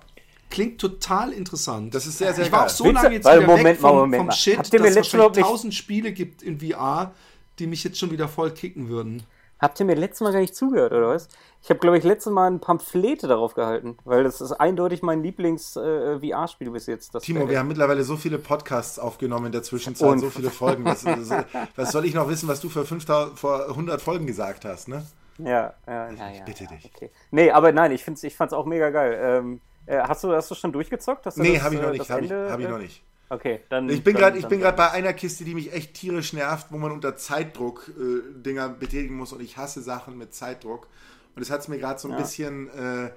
[0.50, 1.94] Klingt total interessant.
[1.94, 2.68] Das ist sehr, sehr ich war geil.
[2.70, 4.32] auch so lange jetzt weil, wieder Moment weg vom, Moment vom.
[4.32, 7.14] Shit, dass es letztes Mal wahrscheinlich nicht- tausend Spiele gibt in VR,
[7.60, 9.22] die mich jetzt schon wieder voll kicken würden.
[9.60, 11.28] Habt ihr mir letztes Mal gar nicht zugehört, oder was?
[11.62, 15.22] Ich habe, glaube ich, letztes Mal ein Pamphlet darauf gehalten, weil das ist eindeutig mein
[15.22, 17.14] Lieblings-VR-Spiel bis jetzt.
[17.14, 20.50] Das Timo, wir haben mittlerweile so viele Podcasts aufgenommen in der Zwischenzeit, so Und- viele
[20.50, 20.86] Folgen.
[20.86, 21.06] Das,
[21.76, 25.06] was soll ich noch wissen, was du vor, 5000, vor 100 Folgen gesagt hast, ne?
[25.38, 26.44] Ja, ja, ja, ja.
[26.46, 26.92] bitte ja, dich.
[26.94, 27.12] Okay.
[27.32, 29.20] Nee, aber nein, ich, find's, ich fand's auch mega geil.
[29.22, 31.26] Ähm, äh, hast, du, hast du schon durchgezockt?
[31.26, 32.10] Hast du Nee, habe ich noch äh, nicht.
[32.10, 33.04] Habe ich, hab ich äh, noch nicht.
[33.30, 33.88] Okay, dann.
[33.90, 36.68] Ich bin gerade ich dann- bin gerade bei einer Kiste, die mich echt tierisch nervt,
[36.72, 40.88] wo man unter Zeitdruck äh, Dinger betätigen muss und ich hasse Sachen mit Zeitdruck.
[41.36, 43.12] Und es hat es mir gerade so ein bisschen, äh,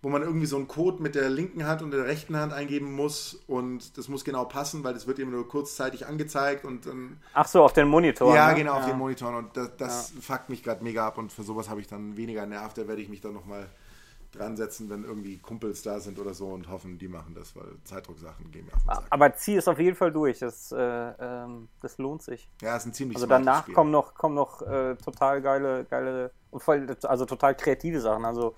[0.00, 2.94] wo man irgendwie so einen Code mit der linken Hand und der rechten Hand eingeben
[2.94, 7.18] muss und das muss genau passen, weil das wird eben nur kurzzeitig angezeigt und dann
[7.34, 8.34] Ach so, auf den Monitor.
[8.34, 8.54] ja ne?
[8.54, 11.68] genau auf den Monitoren und das, das fuckt mich gerade mega ab und für sowas
[11.68, 13.68] habe ich dann weniger Nerv, da werde ich mich dann nochmal
[14.32, 17.64] dran setzen, wenn irgendwie Kumpels da sind oder so und hoffen, die machen das, weil
[17.84, 19.04] Zeitdrucksachen gehen mir auf den Sack.
[19.10, 20.38] Aber zieh es auf jeden Fall durch.
[20.40, 22.50] Das, äh, ähm, das lohnt sich.
[22.60, 23.74] Ja, ist ein ziemlich Also danach Spiel.
[23.74, 28.24] kommen noch, kommen noch äh, total geile, geile, und voll, also total kreative Sachen.
[28.24, 28.54] Also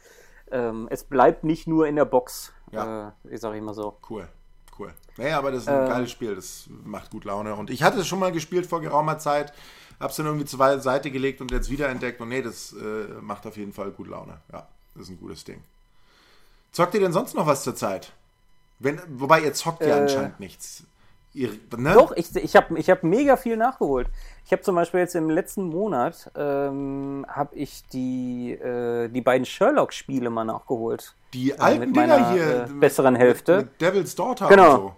[0.51, 2.53] ähm, es bleibt nicht nur in der Box.
[2.73, 3.09] Ja.
[3.25, 3.97] Äh, ich sage immer so.
[4.09, 4.27] Cool,
[4.79, 4.93] cool.
[5.17, 5.89] Naja, aber das ist ein Ähm.
[5.89, 7.55] geiles Spiel, das macht gut Laune.
[7.55, 9.53] Und ich hatte es schon mal gespielt vor geraumer Zeit,
[10.01, 13.57] hab's dann irgendwie zur Seite gelegt und jetzt wiederentdeckt und nee, das äh, macht auf
[13.57, 14.41] jeden Fall gut Laune.
[14.53, 15.63] Ja, das ist ein gutes Ding.
[16.73, 18.13] Zockt ihr denn sonst noch was zur Zeit?
[18.79, 20.01] Wenn, wobei ihr zockt ja Äh.
[20.03, 20.85] anscheinend nichts.
[21.33, 21.93] Ihr, ne?
[21.95, 24.09] Doch, ich, ich habe ich hab mega viel nachgeholt.
[24.47, 29.45] Ich habe zum Beispiel jetzt im letzten Monat ähm, habe ich die, äh, die beiden
[29.47, 31.15] Sherlock-Spiele mal nachgeholt.
[31.33, 32.65] Die Äh, alten mit Dinger meiner, hier.
[32.65, 33.59] äh, besseren Hälfte.
[33.59, 34.97] Mit, mit Devil's Daughter Genau.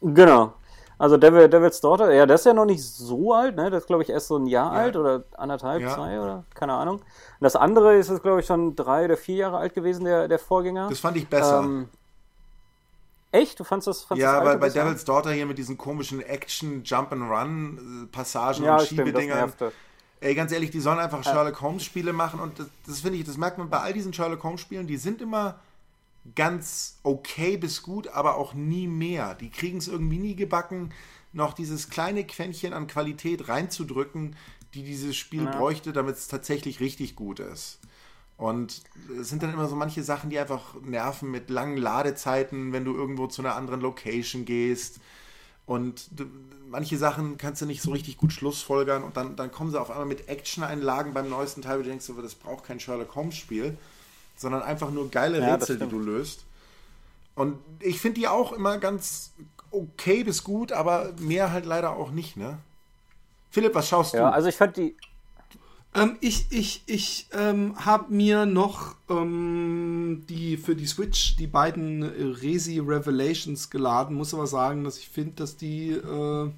[0.00, 0.54] und Genau.
[1.00, 3.70] Also Devil, Devil's Daughter, ja, das ist ja noch nicht so alt, ne?
[3.70, 4.78] Das ist, glaube ich, erst so ein Jahr Ja.
[4.80, 5.94] alt oder anderthalb, Ja.
[5.94, 6.96] zwei oder keine Ahnung.
[6.96, 7.04] Und
[7.40, 10.38] das andere ist jetzt, glaube ich, schon drei oder vier Jahre alt gewesen, der, der
[10.38, 10.90] Vorgänger.
[10.90, 11.60] Das fand ich besser.
[11.60, 11.88] Ähm,
[13.32, 13.58] echt?
[13.58, 14.84] Du fandst das, fandst ja, das weil bei besser?
[14.84, 19.54] Devil's Daughter hier mit diesen komischen Action, Jump and Run Passagen Ja, und Schiebedingern.
[20.20, 23.24] Ey, ganz ehrlich, die sollen einfach Sherlock Holmes Spiele machen und das, das finde ich,
[23.24, 25.54] das merkt man bei all diesen Sherlock Holmes Spielen, die sind immer
[26.34, 29.34] ganz okay bis gut, aber auch nie mehr.
[29.34, 30.92] Die kriegen es irgendwie nie gebacken,
[31.32, 34.36] noch dieses kleine Quäntchen an Qualität reinzudrücken,
[34.74, 35.50] die dieses Spiel Ja.
[35.50, 37.80] bräuchte, damit es tatsächlich richtig gut ist.
[38.36, 38.82] Und
[39.20, 42.94] es sind dann immer so manche Sachen, die einfach nerven mit langen Ladezeiten, wenn du
[42.94, 45.00] irgendwo zu einer anderen Location gehst.
[45.66, 46.26] Und du,
[46.68, 49.90] manche Sachen kannst du nicht so richtig gut schlussfolgern und dann, dann kommen sie auf
[49.90, 53.76] einmal mit Action-Einlagen beim neuesten Teil, wo du denkst, das braucht kein Sherlock Holmes-Spiel,
[54.40, 56.46] sondern einfach nur geile Ja, Rätsel, die du löst.
[57.36, 59.32] Und ich finde die auch immer ganz
[59.70, 62.58] okay bis gut, aber mehr halt leider auch nicht, ne?
[63.50, 64.30] Philipp, was schaust Ja, du?
[64.30, 64.96] also ich fand die.
[65.94, 72.02] Ähm, ich ich, ich ähm, habe mir noch ähm, die für die Switch die beiden
[72.04, 74.16] Resi Revelations geladen.
[74.16, 76.50] Muss aber sagen, dass ich finde, dass die äh,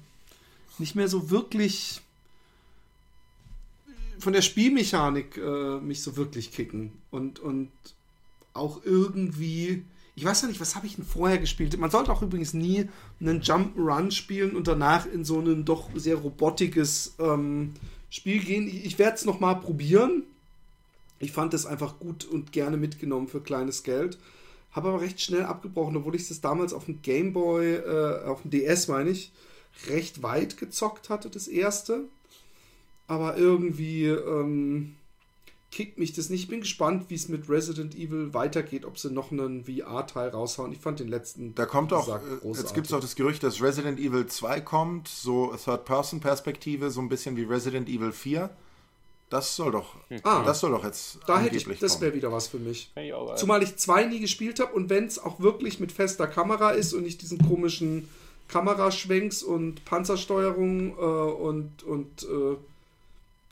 [0.79, 2.02] nicht mehr so wirklich
[4.23, 6.93] von der Spielmechanik äh, mich so wirklich kicken.
[7.11, 7.71] Und, und
[8.53, 9.83] auch irgendwie.
[10.15, 11.77] Ich weiß ja nicht, was habe ich denn vorher gespielt?
[11.79, 12.87] Man sollte auch übrigens nie
[13.19, 17.73] einen Jump'n'Run spielen und danach in so ein doch sehr robotiges ähm,
[18.11, 18.67] Spiel gehen.
[18.67, 20.23] Ich, ich werde es nochmal probieren.
[21.17, 24.19] Ich fand es einfach gut und gerne mitgenommen für kleines Geld.
[24.71, 28.51] Habe aber recht schnell abgebrochen, obwohl ich das damals auf dem Gameboy, äh, auf dem
[28.51, 29.31] DS meine ich,
[29.87, 32.05] recht weit gezockt hatte, das erste.
[33.13, 34.95] Aber irgendwie ähm,
[35.71, 36.43] kickt mich das nicht.
[36.43, 40.71] Ich bin gespannt, wie es mit Resident Evil weitergeht, ob sie noch einen VR-Teil raushauen.
[40.71, 41.53] Ich fand den letzten.
[41.55, 42.73] Da kommt auch, äh, jetzt großartig.
[42.73, 47.35] gibt es auch das Gerücht, dass Resident Evil 2 kommt, so Third-Person-Perspektive, so ein bisschen
[47.37, 48.49] wie Resident Evil 4.
[49.29, 50.43] Das soll doch, Ah.
[50.45, 52.91] das soll doch jetzt Da hätte ich, das wäre wieder was für mich.
[53.35, 56.93] Zumal ich zwei nie gespielt habe und wenn es auch wirklich mit fester Kamera ist
[56.93, 58.07] und nicht diesen komischen
[58.49, 62.57] Kameraschwenks und Panzersteuerung äh, und, und äh,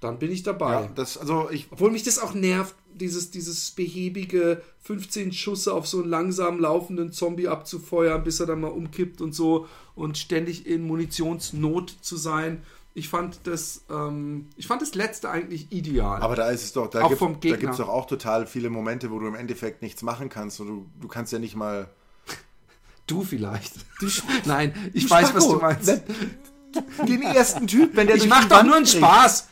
[0.02, 0.74] dann bin ich dabei.
[0.74, 5.88] Ja, das, also ich, Obwohl mich das auch nervt, dieses, dieses behäbige 15 Schüsse auf
[5.88, 10.66] so einen langsam laufenden Zombie abzufeuern, bis er dann mal umkippt und so und ständig
[10.66, 12.64] in Munitionsnot zu sein.
[12.95, 16.22] Ich fand das, ähm, ich fand das letzte eigentlich ideal.
[16.22, 19.20] aber da ist es doch, da Auch gibt gibt's doch auch total viele Momente, wo
[19.20, 21.89] du im Endeffekt nichts machen kannst und du, du kannst ja nicht mal.
[23.08, 23.74] Du vielleicht.
[24.45, 26.02] Nein, ich weiß, was du Spacko, meinst.
[27.06, 28.86] Den ersten Typ, wenn der Ich mach doch nur einen.
[28.86, 29.49] Spaß.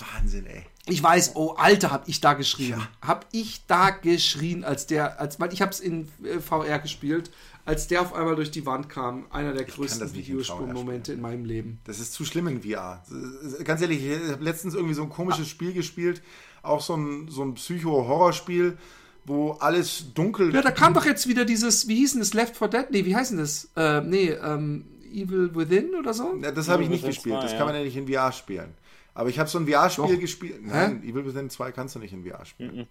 [0.00, 0.64] Wahnsinn, ey.
[0.86, 2.80] Ich weiß, oh Alter, hab ich da geschrien.
[3.02, 7.30] Hab ich da geschrien, als der, als weil ich hab's in äh, VR gespielt,
[7.64, 9.26] als der auf einmal durch die Wand kam.
[9.30, 11.80] Einer der größten nicht in Videospielmomente in meinem Leben.
[11.84, 13.04] Das ist zu schlimm in VR.
[13.64, 16.22] Ganz ehrlich, ich habe letztens irgendwie so ein komisches Spiel gespielt,
[16.62, 18.78] auch so ein, so ein Psycho-Horrorspiel,
[19.26, 22.56] wo alles dunkel Ja, da kam doch jetzt wieder dieses, wie hieß denn das, Left
[22.56, 22.86] 4 Dead?
[22.90, 23.68] Nee, wie heißt denn das?
[23.76, 26.38] Äh, nee, ähm, Evil Within oder so?
[26.42, 27.36] Ja, das habe ich nicht gespielt.
[27.36, 27.58] 2, das ja.
[27.58, 28.74] kann man ja nicht in VR spielen.
[29.14, 30.60] Aber ich habe so ein VR-Spiel gespielt.
[30.64, 32.76] Nein, Evil Within 2 kannst du nicht in VR spielen.
[32.76, 32.86] Mhm.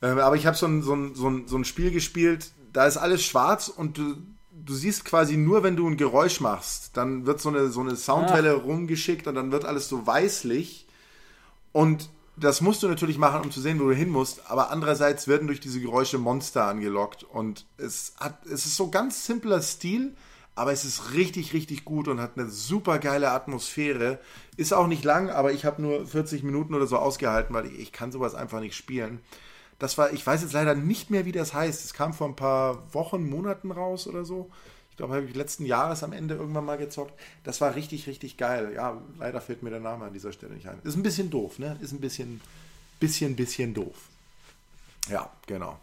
[0.00, 2.86] Ähm, aber ich habe so ein, so, ein, so, ein, so ein Spiel gespielt, da
[2.86, 4.16] ist alles schwarz und du,
[4.52, 7.96] du siehst quasi nur, wenn du ein Geräusch machst, dann wird so eine, so eine
[7.96, 10.86] Soundwelle rumgeschickt und dann wird alles so weißlich.
[11.72, 14.50] Und das musst du natürlich machen, um zu sehen, wo du hin musst.
[14.50, 17.24] Aber andererseits werden durch diese Geräusche Monster angelockt.
[17.24, 20.14] Und es, hat, es ist so ganz simpler Stil,
[20.58, 24.18] aber es ist richtig, richtig gut und hat eine super geile Atmosphäre.
[24.56, 27.78] Ist auch nicht lang, aber ich habe nur 40 Minuten oder so ausgehalten, weil ich,
[27.78, 29.20] ich kann sowas einfach nicht spielen.
[29.78, 31.84] Das war, ich weiß jetzt leider nicht mehr, wie das heißt.
[31.84, 34.50] Es kam vor ein paar Wochen, Monaten raus oder so.
[34.90, 37.12] Ich glaube, habe ich letzten Jahres am Ende irgendwann mal gezockt.
[37.44, 38.72] Das war richtig, richtig geil.
[38.74, 40.80] Ja, leider fällt mir der Name an dieser Stelle nicht ein.
[40.82, 41.78] Ist ein bisschen doof, ne?
[41.80, 42.40] Ist ein bisschen,
[42.98, 44.08] bisschen, bisschen doof.
[45.08, 45.78] Ja, genau.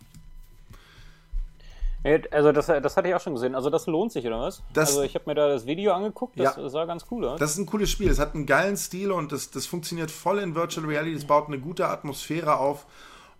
[2.32, 3.56] Also das, das hatte ich auch schon gesehen.
[3.56, 4.62] Also das lohnt sich, oder was?
[4.74, 6.70] Das- also ich habe mir da das Video angeguckt, das Ja.
[6.70, 7.40] sah ganz cool aus.
[7.40, 8.10] Das ist ein cooles Spiel.
[8.10, 11.16] Es hat einen geilen Stil und das, das funktioniert voll in Virtual Reality.
[11.16, 12.86] Das baut eine gute Atmosphäre auf.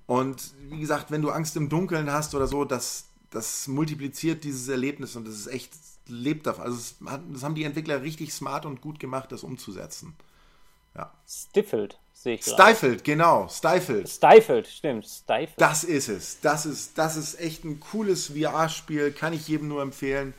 [0.08, 4.68] Und wie gesagt, wenn du Angst im Dunkeln hast oder so, das, das multipliziert dieses
[4.68, 5.74] Erlebnis und das ist echt
[6.08, 6.66] lebt davon.
[6.66, 6.96] Also es
[7.34, 10.16] das haben die Entwickler richtig smart und gut gemacht, das umzusetzen.
[10.96, 11.12] Ja.
[11.28, 12.44] Stifled, sehe ich.
[12.44, 14.10] Stifled, genau, Stifled.
[14.10, 15.06] Stifled, stimmt.
[15.06, 15.54] Stifled.
[15.58, 16.42] Das ist es.
[16.42, 20.34] Das ist, das ist echt ein cooles VR-Spiel, kann ich jedem nur empfehlen.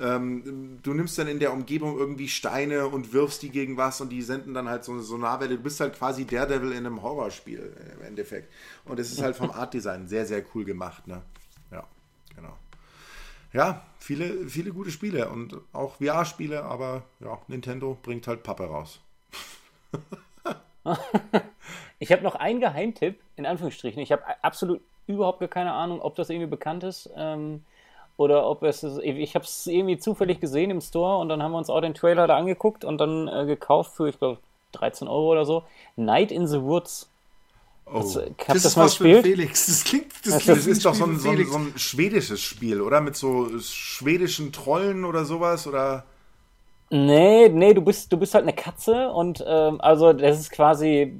[0.00, 4.10] Ähm, du nimmst dann in der Umgebung irgendwie Steine und wirfst die gegen was und
[4.10, 5.56] die senden dann halt so eine Sonarwelle.
[5.56, 8.52] Du bist halt quasi Daredevil in einem Horrorspiel im Endeffekt.
[8.84, 11.06] Und es ist halt vom Artdesign sehr, sehr cool gemacht.
[11.06, 11.22] Ne?
[11.72, 11.84] Ja,
[12.36, 12.56] genau.
[13.52, 19.00] Ja, viele, viele gute Spiele und auch VR-Spiele, aber ja, Nintendo bringt halt Pappe raus.
[21.98, 24.00] ich habe noch einen Geheimtipp, in Anführungsstrichen.
[24.00, 27.10] Ich habe absolut überhaupt keine Ahnung, ob das irgendwie bekannt ist.
[27.16, 27.64] Ähm,
[28.16, 31.58] oder ob es ich habe es irgendwie zufällig gesehen im Store und dann haben wir
[31.58, 34.38] uns auch den Trailer da angeguckt und dann äh, gekauft für ich glaube
[34.72, 35.62] 13 Euro oder so
[35.94, 37.08] Night in the Woods
[37.90, 38.00] Oh.
[38.00, 39.16] Das, das, das ist mal was gespielt?
[39.24, 39.66] für Felix.
[39.66, 42.80] Das klingt, das, das, das ist doch so ein, so, ein, so ein, schwedisches Spiel,
[42.80, 43.00] oder?
[43.00, 46.04] Mit so schwedischen Trollen oder sowas, oder?
[46.90, 51.12] Nee, nee, du bist, du bist halt eine Katze und ähm, also das ist quasi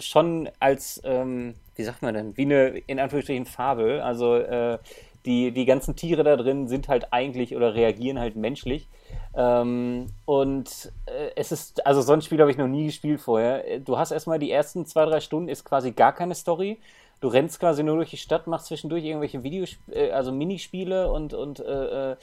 [0.00, 4.00] schon als, ähm, wie sagt man denn, wie eine, in Anführungsstrichen, Fabel.
[4.00, 4.78] Also äh,
[5.24, 8.88] die, die ganzen Tiere da drin sind halt eigentlich oder reagieren halt menschlich.
[9.34, 13.80] Ähm, und äh, es ist, also so ein Spiel habe ich noch nie gespielt vorher.
[13.80, 16.78] Du hast erstmal die ersten zwei, drei Stunden ist quasi gar keine Story.
[17.20, 21.34] Du rennst quasi nur durch die Stadt, machst zwischendurch irgendwelche Videos, äh, also Minispiele und,
[21.34, 22.16] und äh, äh,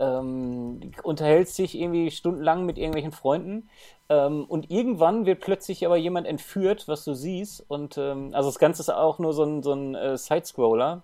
[0.00, 3.68] ähm, unterhältst dich irgendwie stundenlang mit irgendwelchen Freunden.
[4.08, 7.64] Ähm, und irgendwann wird plötzlich aber jemand entführt, was du siehst.
[7.68, 11.02] Und ähm, also das Ganze ist auch nur so ein, so ein äh, Sidescroller.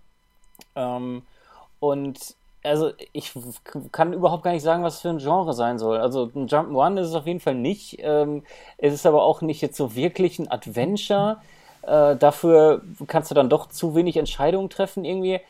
[0.75, 1.23] Ähm,
[1.79, 3.33] und also ich
[3.93, 5.99] kann überhaupt gar nicht sagen, was für ein Genre sein soll.
[5.99, 7.99] Also ein Jump'n'Run ist es auf jeden Fall nicht.
[8.01, 8.43] Ähm,
[8.79, 11.39] es ist aber auch nicht jetzt so wirklich ein Adventure.
[11.83, 15.41] Äh, dafür kannst du dann doch zu wenig Entscheidungen treffen irgendwie.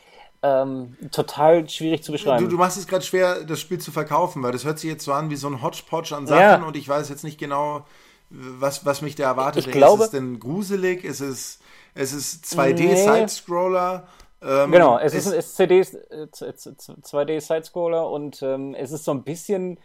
[0.43, 2.43] Ähm, total schwierig zu beschreiben.
[2.43, 5.03] Du, du machst es gerade schwer, das Spiel zu verkaufen, weil das hört sich jetzt
[5.03, 6.63] so an wie so ein Hodgepodge an Sachen ja.
[6.63, 7.85] und ich weiß jetzt nicht genau,
[8.29, 9.65] was, was mich da erwartet.
[9.65, 11.03] Ich glaube, ist es denn gruselig?
[11.03, 11.57] Ist es,
[11.95, 14.03] ist es 2D-Sidescroller?
[14.41, 14.49] Nee.
[14.49, 19.79] Ähm, genau, es ist ein SCD, 2D-Sidescroller äh, und ähm, es ist so ein bisschen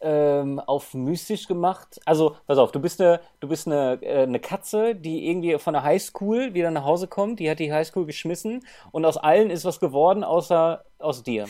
[0.00, 2.00] ähm, auf mystisch gemacht.
[2.04, 5.74] Also, pass auf, du bist eine, du bist eine, äh, eine Katze, die irgendwie von
[5.74, 9.64] der Highschool wieder nach Hause kommt, die hat die Highschool geschmissen und aus allen ist
[9.64, 11.46] was geworden, außer aus dir.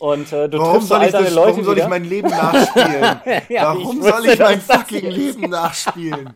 [0.00, 1.84] Und äh, du warum triffst all deine das, Leute Warum soll wieder?
[1.84, 3.20] ich mein Leben nachspielen?
[3.48, 6.32] ja, warum ich soll ich mein fucking Leben nachspielen?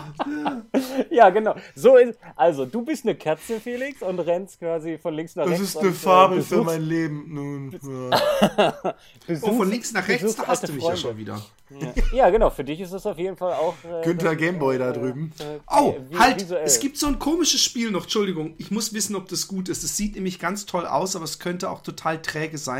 [1.10, 1.54] ja, genau.
[1.76, 5.52] So ist, also, du bist eine Katze, Felix, und rennst quasi von links nach das
[5.52, 5.74] rechts.
[5.74, 7.24] Das ist eine und, Fabel äh, für mein Leben.
[7.28, 7.78] Nun,
[8.10, 8.94] ja.
[9.42, 11.00] oh, von links nach rechts, da hast du mich Freunde.
[11.00, 11.42] ja schon wieder.
[11.70, 12.02] Ja.
[12.12, 12.30] ja.
[12.30, 12.50] genau.
[12.50, 13.74] Für dich ist es auf jeden Fall auch.
[13.84, 15.32] Äh, Günther Gameboy da drüben.
[15.38, 16.40] Äh, oh, halt!
[16.40, 16.64] Visuell.
[16.64, 18.02] Es gibt so ein komisches Spiel noch.
[18.02, 19.84] Entschuldigung, ich muss wissen, ob das gut ist.
[19.84, 22.71] Es sieht nämlich ganz toll aus, aber es könnte auch total träge sein.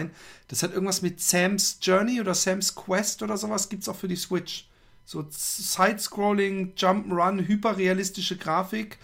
[0.48, 3.68] Das hat irgendwas mit Sam's Journey oder Sam's Quest oder sowas.
[3.68, 4.68] Gibt es auch für die Switch.
[5.04, 8.98] So Side-Scrolling, Jump'n'Run, hyperrealistische Grafik.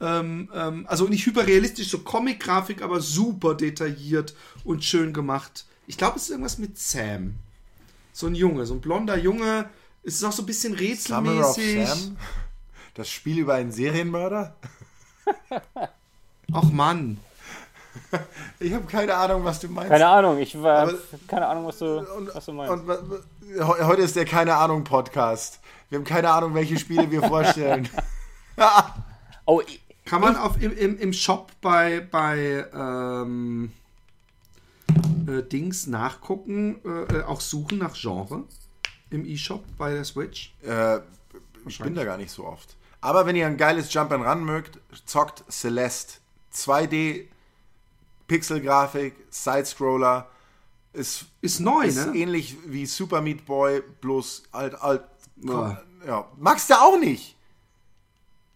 [0.00, 4.34] Ähm, ähm, also nicht hyperrealistisch, so Comic-Grafik, aber super detailliert
[4.64, 5.64] und schön gemacht.
[5.86, 7.34] Ich glaube, es ist irgendwas mit Sam.
[8.12, 9.68] So ein Junge, so ein blonder Junge.
[10.04, 11.86] Es ist auch so ein bisschen rätselmäßig.
[11.86, 12.16] Sam?
[12.94, 14.56] Das Spiel über einen Serienmörder?
[16.52, 17.18] Ach Mann.
[18.60, 19.90] Ich habe keine Ahnung, was du meinst.
[19.90, 20.92] Keine Ahnung, ich war
[21.28, 22.72] keine Ahnung, was du, und, was du meinst.
[22.72, 22.88] Und,
[23.60, 25.60] heute ist der keine Ahnung Podcast.
[25.88, 27.88] Wir haben keine Ahnung, welche Spiele wir vorstellen.
[29.46, 29.62] oh,
[30.04, 33.72] kann man auf, im, im, im Shop bei, bei ähm,
[35.28, 38.44] äh, Dings nachgucken, äh, auch suchen nach Genre
[39.10, 40.54] im E-Shop bei der Switch?
[40.62, 41.00] Äh,
[41.66, 42.76] ich bin da gar nicht so oft.
[43.00, 46.20] Aber wenn ihr ein geiles Jump and Run mögt, zockt Celeste.
[46.52, 47.26] 2D
[48.28, 50.30] Pixelgrafik, Sidescroller.
[50.92, 52.14] Ist, ist neu, ist ne?
[52.14, 55.02] ähnlich wie Super Meat Boy, bloß alt, alt.
[55.44, 55.76] Komm,
[56.06, 56.28] ja.
[56.36, 57.36] Magst du auch nicht?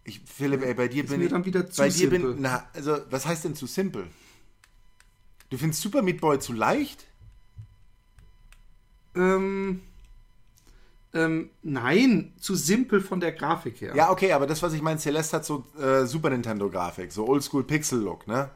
[0.03, 1.31] Ich, Philipp, ey, bei dir ist bin mir ich.
[1.31, 2.35] dann wieder zu bei dir bin.
[2.39, 4.07] Na, also, was heißt denn zu simpel?
[5.49, 7.05] Du findest Super Meat Boy zu leicht?
[9.15, 9.81] Ähm.
[11.15, 13.95] Ähm, nein, zu simpel von der Grafik her.
[13.95, 17.63] Ja, okay, aber das, was ich meine, Celeste hat so äh, Super Nintendo-Grafik, so Oldschool
[17.63, 18.49] Pixel-Look, ne?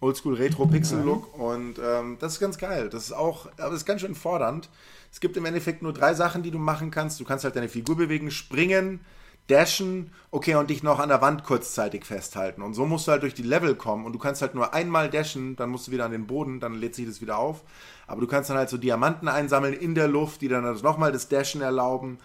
[0.00, 2.88] Oldschool Retro Pixel Look und ähm, das ist ganz geil.
[2.88, 4.68] Das ist auch, aber das ist ganz schön fordernd.
[5.10, 7.18] Es gibt im Endeffekt nur drei Sachen, die du machen kannst.
[7.18, 9.00] Du kannst halt deine Figur bewegen, springen,
[9.48, 12.62] dashen, okay, und dich noch an der Wand kurzzeitig festhalten.
[12.62, 15.10] Und so musst du halt durch die Level kommen und du kannst halt nur einmal
[15.10, 17.62] dashen, dann musst du wieder an den Boden, dann lädt sich das wieder auf.
[18.06, 21.12] Aber du kannst dann halt so Diamanten einsammeln in der Luft, die dann also nochmal
[21.12, 22.18] das Dashen erlauben.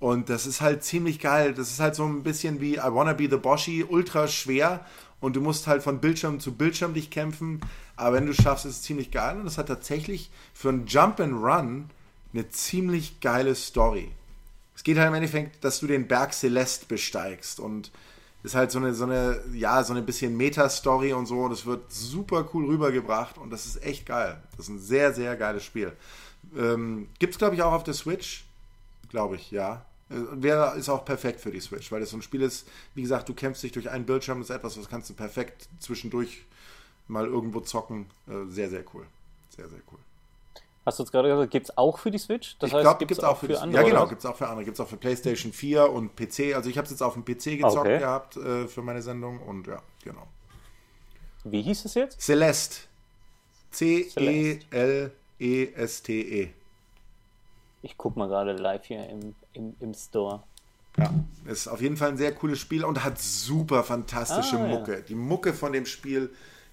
[0.00, 1.52] Und das ist halt ziemlich geil.
[1.52, 4.86] Das ist halt so ein bisschen wie I Wanna Be the Boshi, ultra schwer
[5.20, 7.60] und du musst halt von Bildschirm zu Bildschirm dich kämpfen.
[7.96, 9.38] Aber wenn du schaffst, ist es ziemlich geil.
[9.38, 11.90] Und es hat tatsächlich für ein Jump and Run
[12.32, 14.10] eine ziemlich geile Story.
[14.74, 17.90] Es geht halt im Endeffekt, dass du den Berg Celeste besteigst und
[18.42, 21.40] ist halt so eine, so eine, ja, so eine bisschen Meta-Story und so.
[21.40, 24.42] Und es wird super cool rübergebracht und das ist echt geil.
[24.56, 25.92] Das ist ein sehr, sehr geiles Spiel.
[26.56, 28.44] Ähm, Gibt es, glaube ich, auch auf der Switch.
[29.10, 29.84] Glaube ich, ja.
[30.10, 33.02] Äh, Wäre, ist auch perfekt für die Switch, weil das so ein Spiel ist, wie
[33.02, 36.44] gesagt, du kämpfst dich durch einen Bildschirm, das ist etwas, was kannst du perfekt zwischendurch
[37.08, 38.06] mal irgendwo zocken.
[38.28, 39.06] Äh, sehr, sehr cool.
[39.50, 39.98] Sehr, sehr cool.
[40.86, 42.56] Hast du jetzt gerade gesagt, gibt es auch für die Switch?
[42.58, 43.82] Das ich glaube, gibt es auch für, für andere.
[43.82, 44.64] Ja, genau, gibt es auch für andere.
[44.64, 46.54] Gibt es auch für PlayStation 4 und PC.
[46.54, 47.98] Also ich habe es jetzt auf dem PC gezockt okay.
[47.98, 50.26] gehabt äh, für meine Sendung und ja, genau.
[51.44, 52.20] Wie hieß es jetzt?
[52.20, 52.88] Celeste.
[53.70, 55.12] C-E-L-E-S-T-E.
[56.44, 56.48] -E.
[57.82, 60.42] Ich gucke mal gerade live hier im, im, im Store.
[60.96, 61.12] Ja,
[61.46, 64.94] ist auf jeden Fall ein sehr cooles Spiel und hat super fantastische ah, Mucke.
[64.94, 65.00] Ja.
[65.00, 66.30] Die Mucke von dem Spiel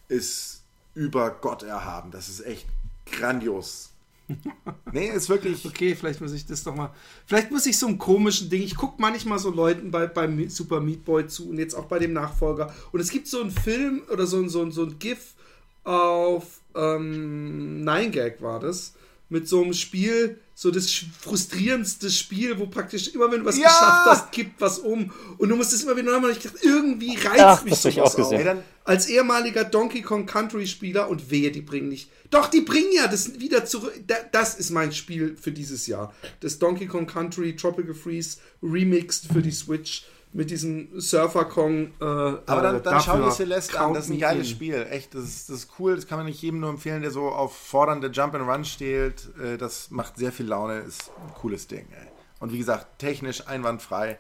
[0.08, 0.64] ist
[0.96, 2.12] über Gott erhaben.
[2.12, 2.66] Das ist echt
[3.06, 3.92] grandios.
[4.92, 5.66] nee, ist wirklich.
[5.66, 6.94] Okay, vielleicht muss ich das doch mal.
[7.26, 8.62] Vielleicht muss ich so einen komischen Ding.
[8.62, 12.00] Ich gucke manchmal so Leuten bei, beim Super Meat Boy zu und jetzt auch bei
[12.00, 12.74] dem Nachfolger.
[12.92, 15.36] Und es gibt so einen Film oder so, so, so ein GIF
[15.84, 18.94] auf ähm, Nine Gag war das.
[19.30, 23.64] Mit so einem Spiel, so das frustrierendste Spiel, wo praktisch immer, wenn du was ja!
[23.64, 25.12] geschafft hast, kippt was um.
[25.38, 26.32] Und du musst es immer wieder nochmal.
[26.32, 28.48] Ich dachte, irgendwie reizt Ach, mich das sowas auch gesehen.
[28.48, 28.64] Auf.
[28.86, 32.10] Als ehemaliger Donkey Kong Country Spieler und wehe, die bringen nicht.
[32.30, 33.94] Doch, die bringen ja das wieder zurück.
[34.32, 36.14] Das ist mein Spiel für dieses Jahr.
[36.40, 40.06] Das Donkey Kong Country Tropical Freeze remixed für die Switch
[40.38, 41.88] mit diesem Surfer Kong.
[42.00, 44.54] Äh, Aber dann, dann schau dir Celeste an, das ist ein geiles in.
[44.54, 44.88] Spiel.
[44.92, 45.96] Echt, das ist, das ist cool.
[45.96, 49.30] Das kann man nicht jedem nur empfehlen, der so auf fordernde Jump and Run steht.
[49.44, 51.88] Äh, das macht sehr viel Laune, ist ein cooles Ding.
[51.92, 52.08] Ey.
[52.40, 54.20] Und wie gesagt, technisch einwandfrei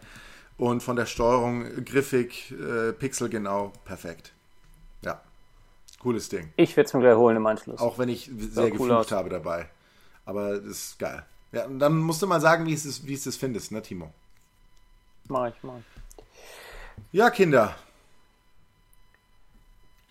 [0.57, 4.33] und von der Steuerung griffig, äh, pixelgenau, perfekt.
[5.03, 5.21] Ja,
[5.99, 6.51] cooles Ding.
[6.55, 7.79] Ich werde es mir gleich holen im Anschluss.
[7.79, 9.11] Auch wenn ich sehr cool geflucht aus.
[9.11, 9.69] habe dabei.
[10.25, 11.23] Aber das ist geil.
[11.51, 14.11] Ja, und dann musst du mal sagen, wie es, wie es das findest, ne, Timo?
[15.29, 15.97] Mach ich, mach ich.
[17.11, 17.75] Ja, Kinder.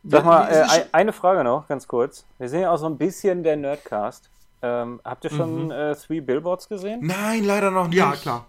[0.08, 2.24] Sag mal, äh, eine Frage noch, ganz kurz.
[2.38, 4.30] Wir sind ja auch so ein bisschen der Nerdcast.
[4.62, 5.70] Ähm, habt ihr schon mhm.
[5.70, 7.00] äh, Three Billboards gesehen?
[7.02, 7.98] Nein, leider noch nicht.
[7.98, 8.46] Ja, klar.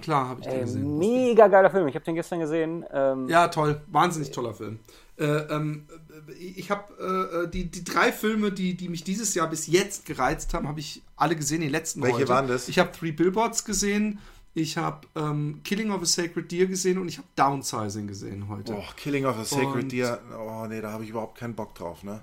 [0.00, 0.98] Klar, habe ich den äh, gesehen.
[0.98, 1.88] Mega geiler Film.
[1.88, 2.84] Ich habe den gestern gesehen.
[2.92, 3.80] Ähm, ja, toll.
[3.86, 4.78] Wahnsinnig toller Film.
[5.18, 5.86] Äh, ähm,
[6.38, 10.52] ich habe äh, die, die drei Filme, die, die mich dieses Jahr bis jetzt gereizt
[10.52, 12.28] haben, habe ich alle gesehen, die letzten Welche heute.
[12.28, 12.68] waren das?
[12.68, 14.18] Ich habe Three Billboards gesehen,
[14.56, 18.74] ich habe ähm, Killing of a Sacred Deer gesehen und ich habe Downsizing gesehen heute.
[18.74, 21.74] Oh, Killing of a Sacred und Deer, oh nee, da habe ich überhaupt keinen Bock
[21.74, 22.22] drauf, ne?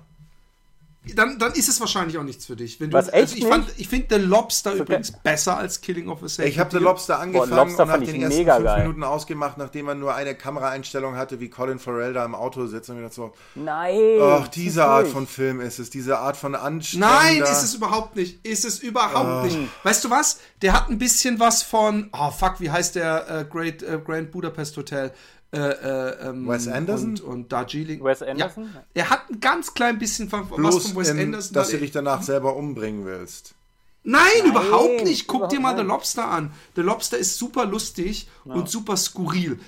[1.14, 2.80] Dann, dann ist es wahrscheinlich auch nichts für dich.
[2.80, 4.80] Wenn du, Was, echt also ich, ich finde The Lobster okay.
[4.80, 7.88] übrigens besser als Killing of a Sacred Ich habe The Lobster angefangen Boah, Lobster und
[7.88, 8.82] nach den ersten fünf geil.
[8.82, 12.88] Minuten ausgemacht, nachdem man nur eine Kameraeinstellung hatte, wie Colin Farrell da im Auto sitzt
[12.88, 13.32] und wieder so.
[13.54, 14.18] Nein.
[14.20, 15.12] Ach, diese Art nicht.
[15.12, 17.08] von Film ist es, diese Art von Anstrengung.
[17.08, 18.44] Nein, ist es überhaupt nicht.
[18.46, 19.44] Ist es überhaupt oh.
[19.44, 19.58] nicht.
[19.82, 20.40] Weißt du was?
[20.62, 22.08] Der hat ein bisschen was von.
[22.12, 25.12] Oh fuck, wie heißt der äh, Great äh, Grand Budapest Hotel?
[25.54, 28.02] Äh, äh, ähm, Wes Anderson und, und Darjeeling.
[28.02, 28.70] Wes Anderson?
[28.74, 31.54] Ja, er hat ein ganz klein bisschen von, was von Wes in, Anderson.
[31.54, 33.54] Dass du dich danach selber umbringen willst.
[34.02, 35.26] Nein, Nein überhaupt nicht.
[35.26, 36.52] Guck dir mal The Lobster an.
[36.76, 38.54] The Lobster ist super lustig ja.
[38.54, 39.58] und super skurril.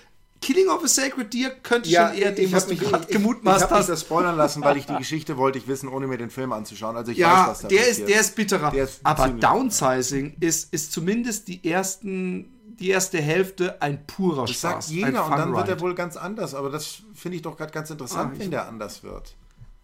[0.43, 3.71] Killing of a Sacred Deer könnte ja, schon eher dem, was du gerade gemutmaßt hast.
[3.71, 6.31] Ich habe das spoilern lassen, weil ich die Geschichte wollte ich wissen, ohne mir den
[6.31, 6.97] Film anzuschauen.
[6.97, 7.99] Also ich ja, weiß, was da der passiert.
[7.99, 8.71] ist, der ist bitterer.
[8.71, 14.51] Der ist Aber Downsizing ist, ist zumindest die ersten die erste Hälfte ein purer das
[14.51, 14.75] Spaß.
[14.75, 16.55] Das sagt jeder und dann wird er wohl ganz anders.
[16.55, 19.35] Aber das finde ich doch gerade ganz interessant, ah, wenn der anders wird.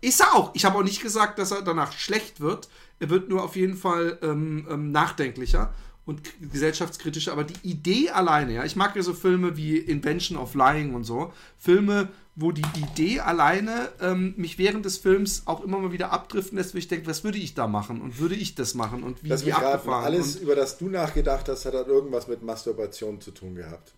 [0.01, 0.51] Ist er auch.
[0.55, 2.68] Ich habe auch nicht gesagt, dass er danach schlecht wird.
[2.99, 5.72] Er wird nur auf jeden Fall ähm, ähm, nachdenklicher
[6.12, 7.32] und gesellschaftskritischer.
[7.32, 11.04] Aber die Idee alleine, ja, ich mag ja so Filme wie Invention of Lying und
[11.04, 11.32] so.
[11.58, 16.56] Filme, wo die Idee alleine ähm, mich während des Films auch immer mal wieder abdriften
[16.56, 19.22] lässt, wo ich denke, was würde ich da machen und würde ich das machen und
[19.22, 23.20] wie Lass mich raten, alles, über das du nachgedacht hast, hat dann irgendwas mit Masturbation
[23.20, 23.92] zu tun gehabt.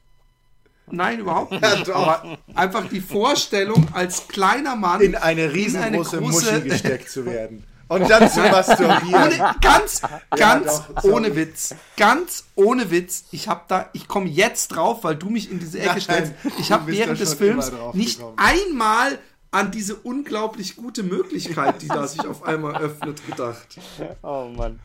[0.91, 1.87] Nein, überhaupt nicht.
[1.87, 6.69] Ja, Aber einfach die Vorstellung, als kleiner Mann in eine riesengroße in eine große, Muschi
[6.69, 7.65] gesteckt zu werden.
[7.89, 9.15] Und dann zu masturbieren.
[9.15, 11.75] Ohne, ganz, ganz ja, doch, ohne Witz.
[11.97, 13.25] Ganz ohne Witz.
[13.31, 16.33] Ich habe da, ich komme jetzt drauf, weil du mich in diese Ecke stellst.
[16.59, 19.19] Ich habe während des Films nicht einmal
[19.51, 23.79] an diese unglaublich gute Möglichkeit, die da sich auf einmal öffnet, gedacht.
[24.23, 24.81] Oh Mann.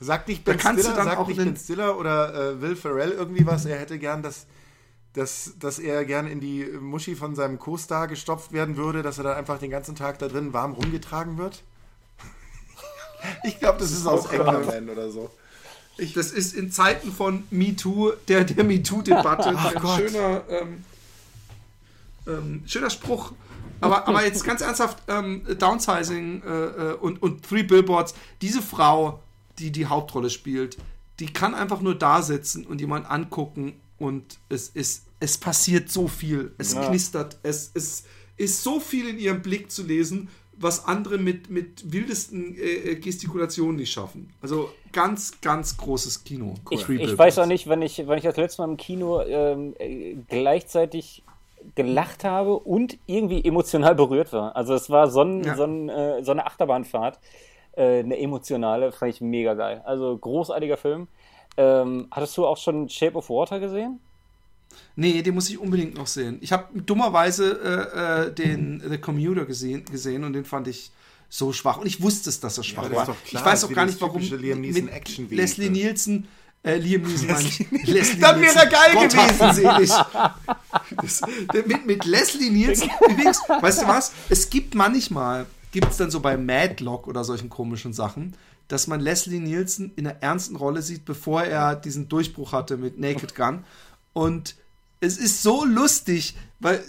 [0.00, 3.78] Sagt nicht Ben Stiller, sagt nicht Ben Stiller oder äh, Will Ferrell irgendwie was, er
[3.78, 4.46] hätte gern das
[5.14, 9.24] dass, dass er gern in die Muschi von seinem Co-Star gestopft werden würde, dass er
[9.24, 11.62] dann einfach den ganzen Tag da drin warm rumgetragen wird?
[13.44, 15.30] Ich glaube, das, das, ist aus England oder so.
[15.96, 19.98] Ich, das ist in Zeiten von MeToo, der, der MeToo-Debatte, ein Gott.
[19.98, 20.84] schöner, ähm,
[22.26, 23.32] ähm, schöner Spruch.
[23.80, 29.20] Aber, aber jetzt ganz ernsthaft, ähm, Downsizing äh, äh, und, und Three Billboards, diese Frau,
[29.58, 30.78] die die Hauptrolle spielt,
[31.20, 36.06] die kann einfach nur da sitzen und jemand angucken und es ist es passiert so
[36.06, 36.52] viel.
[36.58, 36.86] Es Ja.
[36.88, 37.38] knistert.
[37.42, 38.04] Es, es
[38.36, 40.28] ist so viel in ihrem Blick zu lesen,
[40.58, 42.60] was andere mit, mit wildesten äh,
[42.92, 44.32] äh, Gestikulationen nicht schaffen.
[44.42, 46.54] Also ganz, ganz großes Kino.
[46.70, 49.74] Ich, ich weiß auch nicht, wann ich, wann ich das letzte Mal im Kino ähm,
[49.78, 51.22] äh, gleichzeitig
[51.74, 54.54] gelacht habe und irgendwie emotional berührt war.
[54.54, 55.56] Also es war so, ein, Ja.
[55.56, 57.18] so, ein, äh, so eine Achterbahnfahrt,
[57.72, 59.82] äh, eine emotionale, fand ich mega geil.
[59.84, 61.08] Also großartiger Film.
[61.56, 64.00] Ähm, hattest du auch schon Shape of Water gesehen?
[64.96, 66.38] Nee, den muss ich unbedingt noch sehen.
[66.40, 70.90] Ich habe dummerweise äh, äh, den The Commuter gesehen, gesehen und den fand ich
[71.28, 71.78] so schwach.
[71.78, 73.04] Und ich wusste es, dass er schwach ist war.
[73.04, 75.30] klar, ich weiß auch gar nicht, warum mit.
[75.30, 76.28] Leslie Nielsen,
[76.64, 77.66] äh, Liam Neeson meine ich.
[77.86, 79.52] Leslie Dann wäre er geil Gott gewesen.
[79.52, 79.90] selig.
[81.02, 81.20] Das,
[81.66, 84.12] mit, mit Leslie Nielsen, übrigens, weißt du was?
[84.28, 88.34] Es gibt manchmal, gibt es dann so bei Madlock oder solchen komischen Sachen,
[88.68, 92.98] dass man Leslie Nielsen in einer ernsten Rolle sieht, bevor er diesen Durchbruch hatte mit
[92.98, 93.64] Naked Gun.
[94.12, 94.56] Und
[95.04, 96.82] es ist so lustig, weil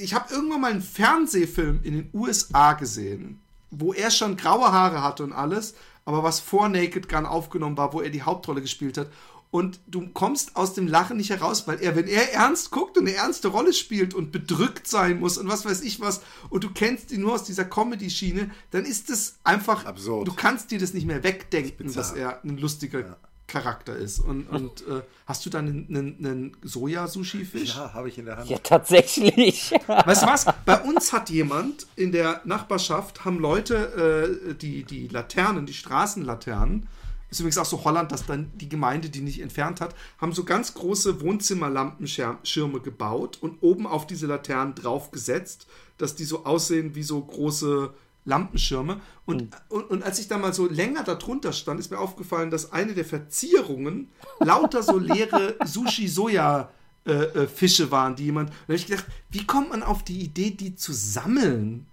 [0.00, 5.02] ich habe irgendwann mal einen Fernsehfilm in den USA gesehen, wo er schon graue Haare
[5.02, 8.98] hatte und alles, aber was vor Naked Gun aufgenommen war, wo er die Hauptrolle gespielt
[8.98, 9.08] hat.
[9.50, 13.06] Und du kommst aus dem Lachen nicht heraus, weil er, wenn er ernst guckt und
[13.06, 16.70] eine ernste Rolle spielt und bedrückt sein muss und was weiß ich was, und du
[16.70, 20.26] kennst ihn nur aus dieser Comedy-Schiene, dann ist es einfach Absurd.
[20.26, 23.18] Du kannst dir das nicht mehr wegdenken, Das dass er ein lustiger
[23.52, 24.18] Charakter ist.
[24.18, 27.76] Und, und äh, hast du dann einen, einen, einen Soja-Sushi-Fisch?
[27.76, 28.48] Ja, habe ich in der Hand.
[28.48, 29.70] Ja, tatsächlich.
[29.86, 30.46] Weißt du was?
[30.64, 36.88] Bei uns hat jemand in der Nachbarschaft, haben Leute äh, die, die Laternen, die Straßenlaternen,
[37.30, 40.44] ist übrigens auch so Holland, dass dann die Gemeinde die nicht entfernt hat, haben so
[40.44, 47.02] ganz große Wohnzimmerlampenschirme gebaut und oben auf diese Laternen draufgesetzt, dass die so aussehen wie
[47.02, 47.94] so große
[48.24, 49.00] Lampenschirme.
[49.26, 52.72] Und, und, und als ich da mal so länger darunter stand, ist mir aufgefallen, dass
[52.72, 54.08] eine der Verzierungen
[54.40, 56.68] lauter so leere Sushi-Soja-
[57.04, 58.50] äh, äh, Fische waren, die jemand.
[58.50, 61.86] Da habe ich gedacht, wie kommt man auf die Idee, die zu sammeln?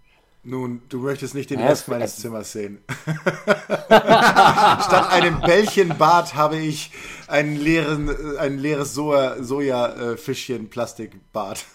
[0.44, 2.78] Nun, du möchtest nicht den Rest es- meines es- Zimmers sehen.
[3.88, 6.92] Statt einem Bällchenbad habe ich
[7.28, 11.66] einen leeren, äh, ein leeres Soja, Soja-Fischchen Plastikbad.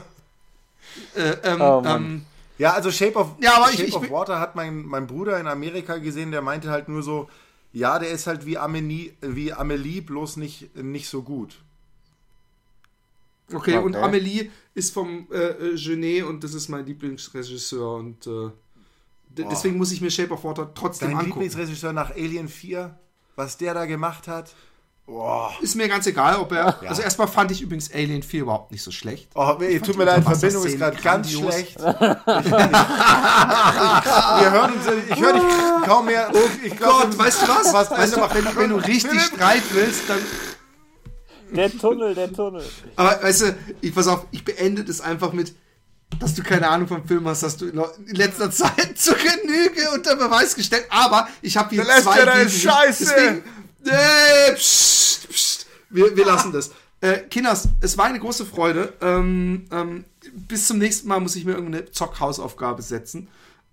[1.14, 2.26] Äh, ähm, Oh, ähm,
[2.60, 5.06] Ja, also Shape of, Ja, aber ich- Shape ich of bin- Water hat mein, mein
[5.06, 7.28] Bruder in Amerika gesehen, der meinte halt nur so,
[7.72, 11.62] ja, der ist halt wie Amelie, wie Amelie bloß nicht, nicht so gut.
[13.52, 14.04] okay, und Okay.
[14.04, 18.50] Amelie ist vom äh, äh, Genet und das ist mein Lieblingsregisseur und äh,
[19.30, 21.40] deswegen muss ich mir Shape of Water trotzdem Dein angucken.
[21.40, 22.96] Lieblingsregisseur nach Alien 4,
[23.36, 24.54] was der da gemacht hat?
[25.10, 25.52] Boah.
[25.60, 26.80] Ist mir ganz egal, ob er.
[26.88, 29.28] Also erstmal fand ich übrigens Alien 4 überhaupt nicht so schlecht.
[29.34, 31.80] Oh, ey, tut mir leid, Verbindung ist gerade ganz schlecht.
[31.80, 31.96] Wir
[34.52, 35.42] hören uns, ich höre dich
[35.84, 36.30] kaum mehr.
[36.62, 37.72] Ich glaub, Gott, weißt du was?
[37.72, 40.20] was weißt du, wenn, wenn du richtig Streit willst, dann
[41.56, 42.62] Der Tunnel, der Tunnel.
[42.94, 45.56] Aber weißt du, ich pass auf, ich beende das einfach mit,
[46.20, 47.82] dass du keine Ahnung vom Film hast, hast du in
[48.14, 50.86] letzter Zeit zur Genüge unter Beweis gestellt.
[50.88, 52.62] Aber ich habe hier Der zwei Jedi gegen ist dich.
[52.62, 53.04] scheiße.
[53.04, 53.42] Deswegen,
[53.84, 56.70] äh, pst, pst, wir, wir lassen das.
[57.00, 58.92] Äh, Kinders, es war eine große Freude.
[59.00, 60.04] Ähm, ähm,
[60.34, 63.28] bis zum nächsten Mal muss ich mir irgendeine Zockhausaufgabe setzen,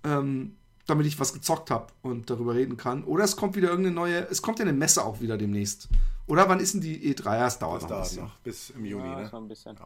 [0.06, 0.56] ähm,
[0.86, 3.04] damit ich was gezockt habe und darüber reden kann.
[3.04, 5.90] Oder es kommt wieder irgendeine neue, es kommt ja eine Messe auch wieder demnächst.
[6.28, 7.24] Oder wann ist denn die E3?
[7.38, 8.24] Ja, es dauert Das noch ein dauert bisschen.
[8.24, 9.34] noch bis im Juni, Ja, ne?
[9.34, 9.78] ein bisschen.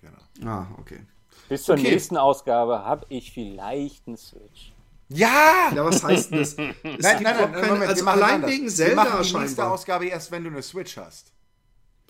[0.00, 0.50] Genau.
[0.52, 1.00] Ah, okay.
[1.48, 1.90] Bis zur Okay.
[1.90, 4.72] nächsten Ausgabe habe ich vielleicht einen Switch.
[5.08, 5.70] Ja!
[5.74, 6.52] Ja, was heißt denn das?
[6.58, 8.50] Es Nein, gibt nein, nein, keine- Moment, wir also machen allein anders.
[8.50, 9.64] wegen wir Zelda machen die nächste.
[9.66, 11.32] Ausgabe erst, wenn du eine Switch hast.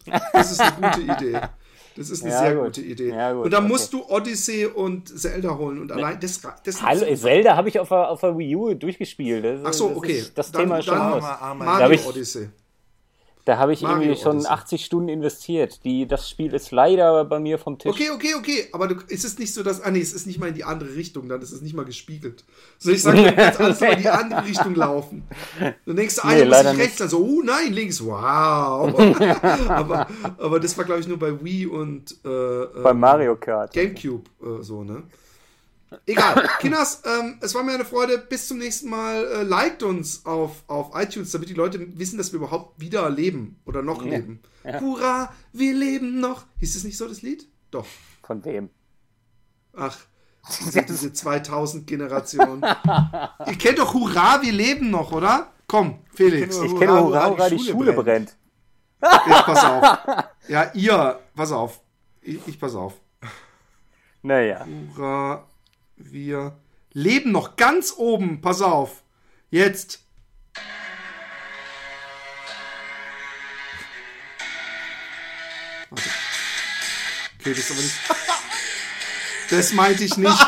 [0.32, 1.40] Das ist eine gute Idee.
[1.96, 2.64] Das ist eine Ja, sehr gut.
[2.64, 3.08] gute Idee.
[3.10, 3.72] Ja, gut, und dann okay.
[3.72, 7.88] musst du Odyssey und Zelda holen und allein das, das Hallo, Zelda habe ich auf
[7.88, 9.44] der, auf der Wii U durchgespielt.
[9.44, 10.12] Das, Ach so, das okay.
[10.18, 11.22] Ist, das Dann- Thema ist schon dann- aus.
[11.56, 12.48] Mario ich- Odyssey.
[13.44, 14.50] Da habe ich Mario irgendwie schon Odyssey.
[14.50, 15.84] 80 Stunden investiert.
[15.84, 17.92] Die, das Spiel ist leider bei mir vom Tisch.
[17.92, 18.68] Okay, okay, okay.
[18.72, 19.82] Aber du, ist es nicht so, dass.
[19.82, 21.84] Ah, nee, es ist nicht mal in die andere Richtung, dann ist es nicht mal
[21.84, 22.44] gespiegelt.
[22.78, 25.24] So, ich sage, du kannst alles mal in die andere Richtung laufen.
[25.84, 28.98] Dann denkst du, ah, Nee, muss ich rechts, dann so, oh nein, links, wow.
[29.68, 30.06] aber,
[30.38, 33.74] aber das war, glaube ich, nur bei Wii und äh, Bei ähm, Mario Kart.
[33.74, 35.02] Gamecube äh, so, ne?
[36.06, 36.48] Egal.
[36.60, 38.18] Kinders, ähm, es war mir eine Freude.
[38.18, 39.24] Bis zum nächsten Mal.
[39.26, 43.60] Äh, liked uns auf, auf iTunes, damit die Leute wissen, dass wir überhaupt wieder leben
[43.64, 44.40] oder noch leben.
[44.64, 46.44] Hurra, wir leben noch.
[46.58, 47.46] Hieß es nicht so, das Lied?
[47.70, 47.86] Doch.
[48.22, 48.70] Von wem?
[49.76, 49.96] Ach,
[50.60, 52.62] diese, diese 2000-Generation.
[53.46, 55.52] Ihr kennt doch Hurra, wir leben noch, oder?
[55.66, 58.36] Komm, Felix, Ich Hurra, kenne hurra, Hurra, die Hurra, die Schule Schule brennt.
[59.00, 59.20] brennt.
[59.26, 60.24] jetzt pass auf.
[60.48, 61.80] Ja, ihr, pass auf.
[62.20, 63.00] Ich, ich pass auf.
[64.22, 64.66] Naja.
[64.94, 65.46] Hurra,
[65.96, 66.58] wir
[66.92, 68.40] leben noch ganz oben.
[68.40, 69.02] Pass auf.
[69.50, 70.00] Jetzt.
[75.90, 76.10] Warte.
[77.40, 77.94] Okay, das ist aber nicht.
[79.50, 80.46] Das meinte ich nicht.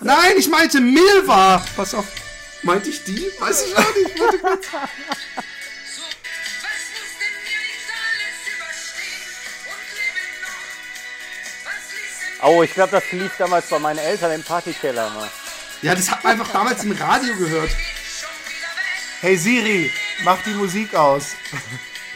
[0.00, 1.62] Nein, ich meinte Milva.
[1.76, 2.06] Pass auf.
[2.62, 3.22] Meinte ich die?
[3.38, 4.68] Weiß ich gar nicht.
[12.42, 15.28] Oh, ich glaube, das lief damals bei meinen Eltern im Partykeller mal.
[15.82, 17.70] Ja, das hat man einfach damals im Radio gehört.
[19.20, 19.90] Hey Siri,
[20.24, 21.32] mach die Musik aus.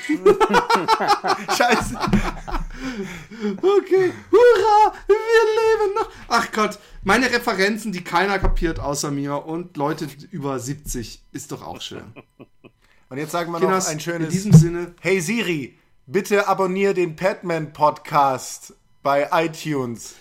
[1.56, 1.94] Scheiße.
[3.56, 6.10] Okay, hurra, wir leben noch.
[6.28, 11.62] Ach Gott, meine Referenzen, die keiner kapiert außer mir und Leute über 70, ist doch
[11.66, 12.12] auch schön.
[13.08, 14.28] Und jetzt sagen wir noch ein in schönes.
[14.30, 20.14] diesem Sinne, Hey Siri, bitte abonniere den Padman Podcast bei iTunes.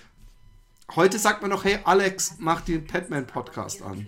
[0.95, 4.07] heute sagt man noch, hey Alex, mach den Padman Podcast an.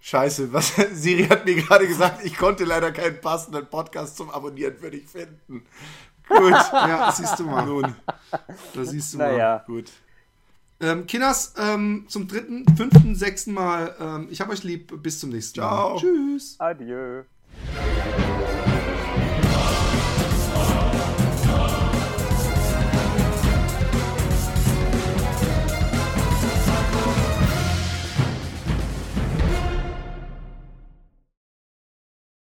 [0.00, 4.76] Scheiße, was Siri hat mir gerade gesagt, ich konnte leider keinen passenden Podcast zum Abonnieren
[4.78, 5.62] für dich finden.
[6.28, 7.66] Gut, Ja, siehst du mal.
[7.66, 7.94] nun,
[8.74, 9.32] Da siehst du mal.
[9.32, 9.64] Naja.
[9.66, 9.90] gut.
[10.82, 13.94] Ähm, Kinders, ähm, zum dritten, fünften, sechsten Mal.
[14.00, 15.02] Ähm, ich hab euch lieb.
[15.02, 15.90] Bis zum nächsten Ciao.
[15.94, 16.00] Mal.
[16.00, 16.56] Tschüss.
[16.58, 17.24] Adieu.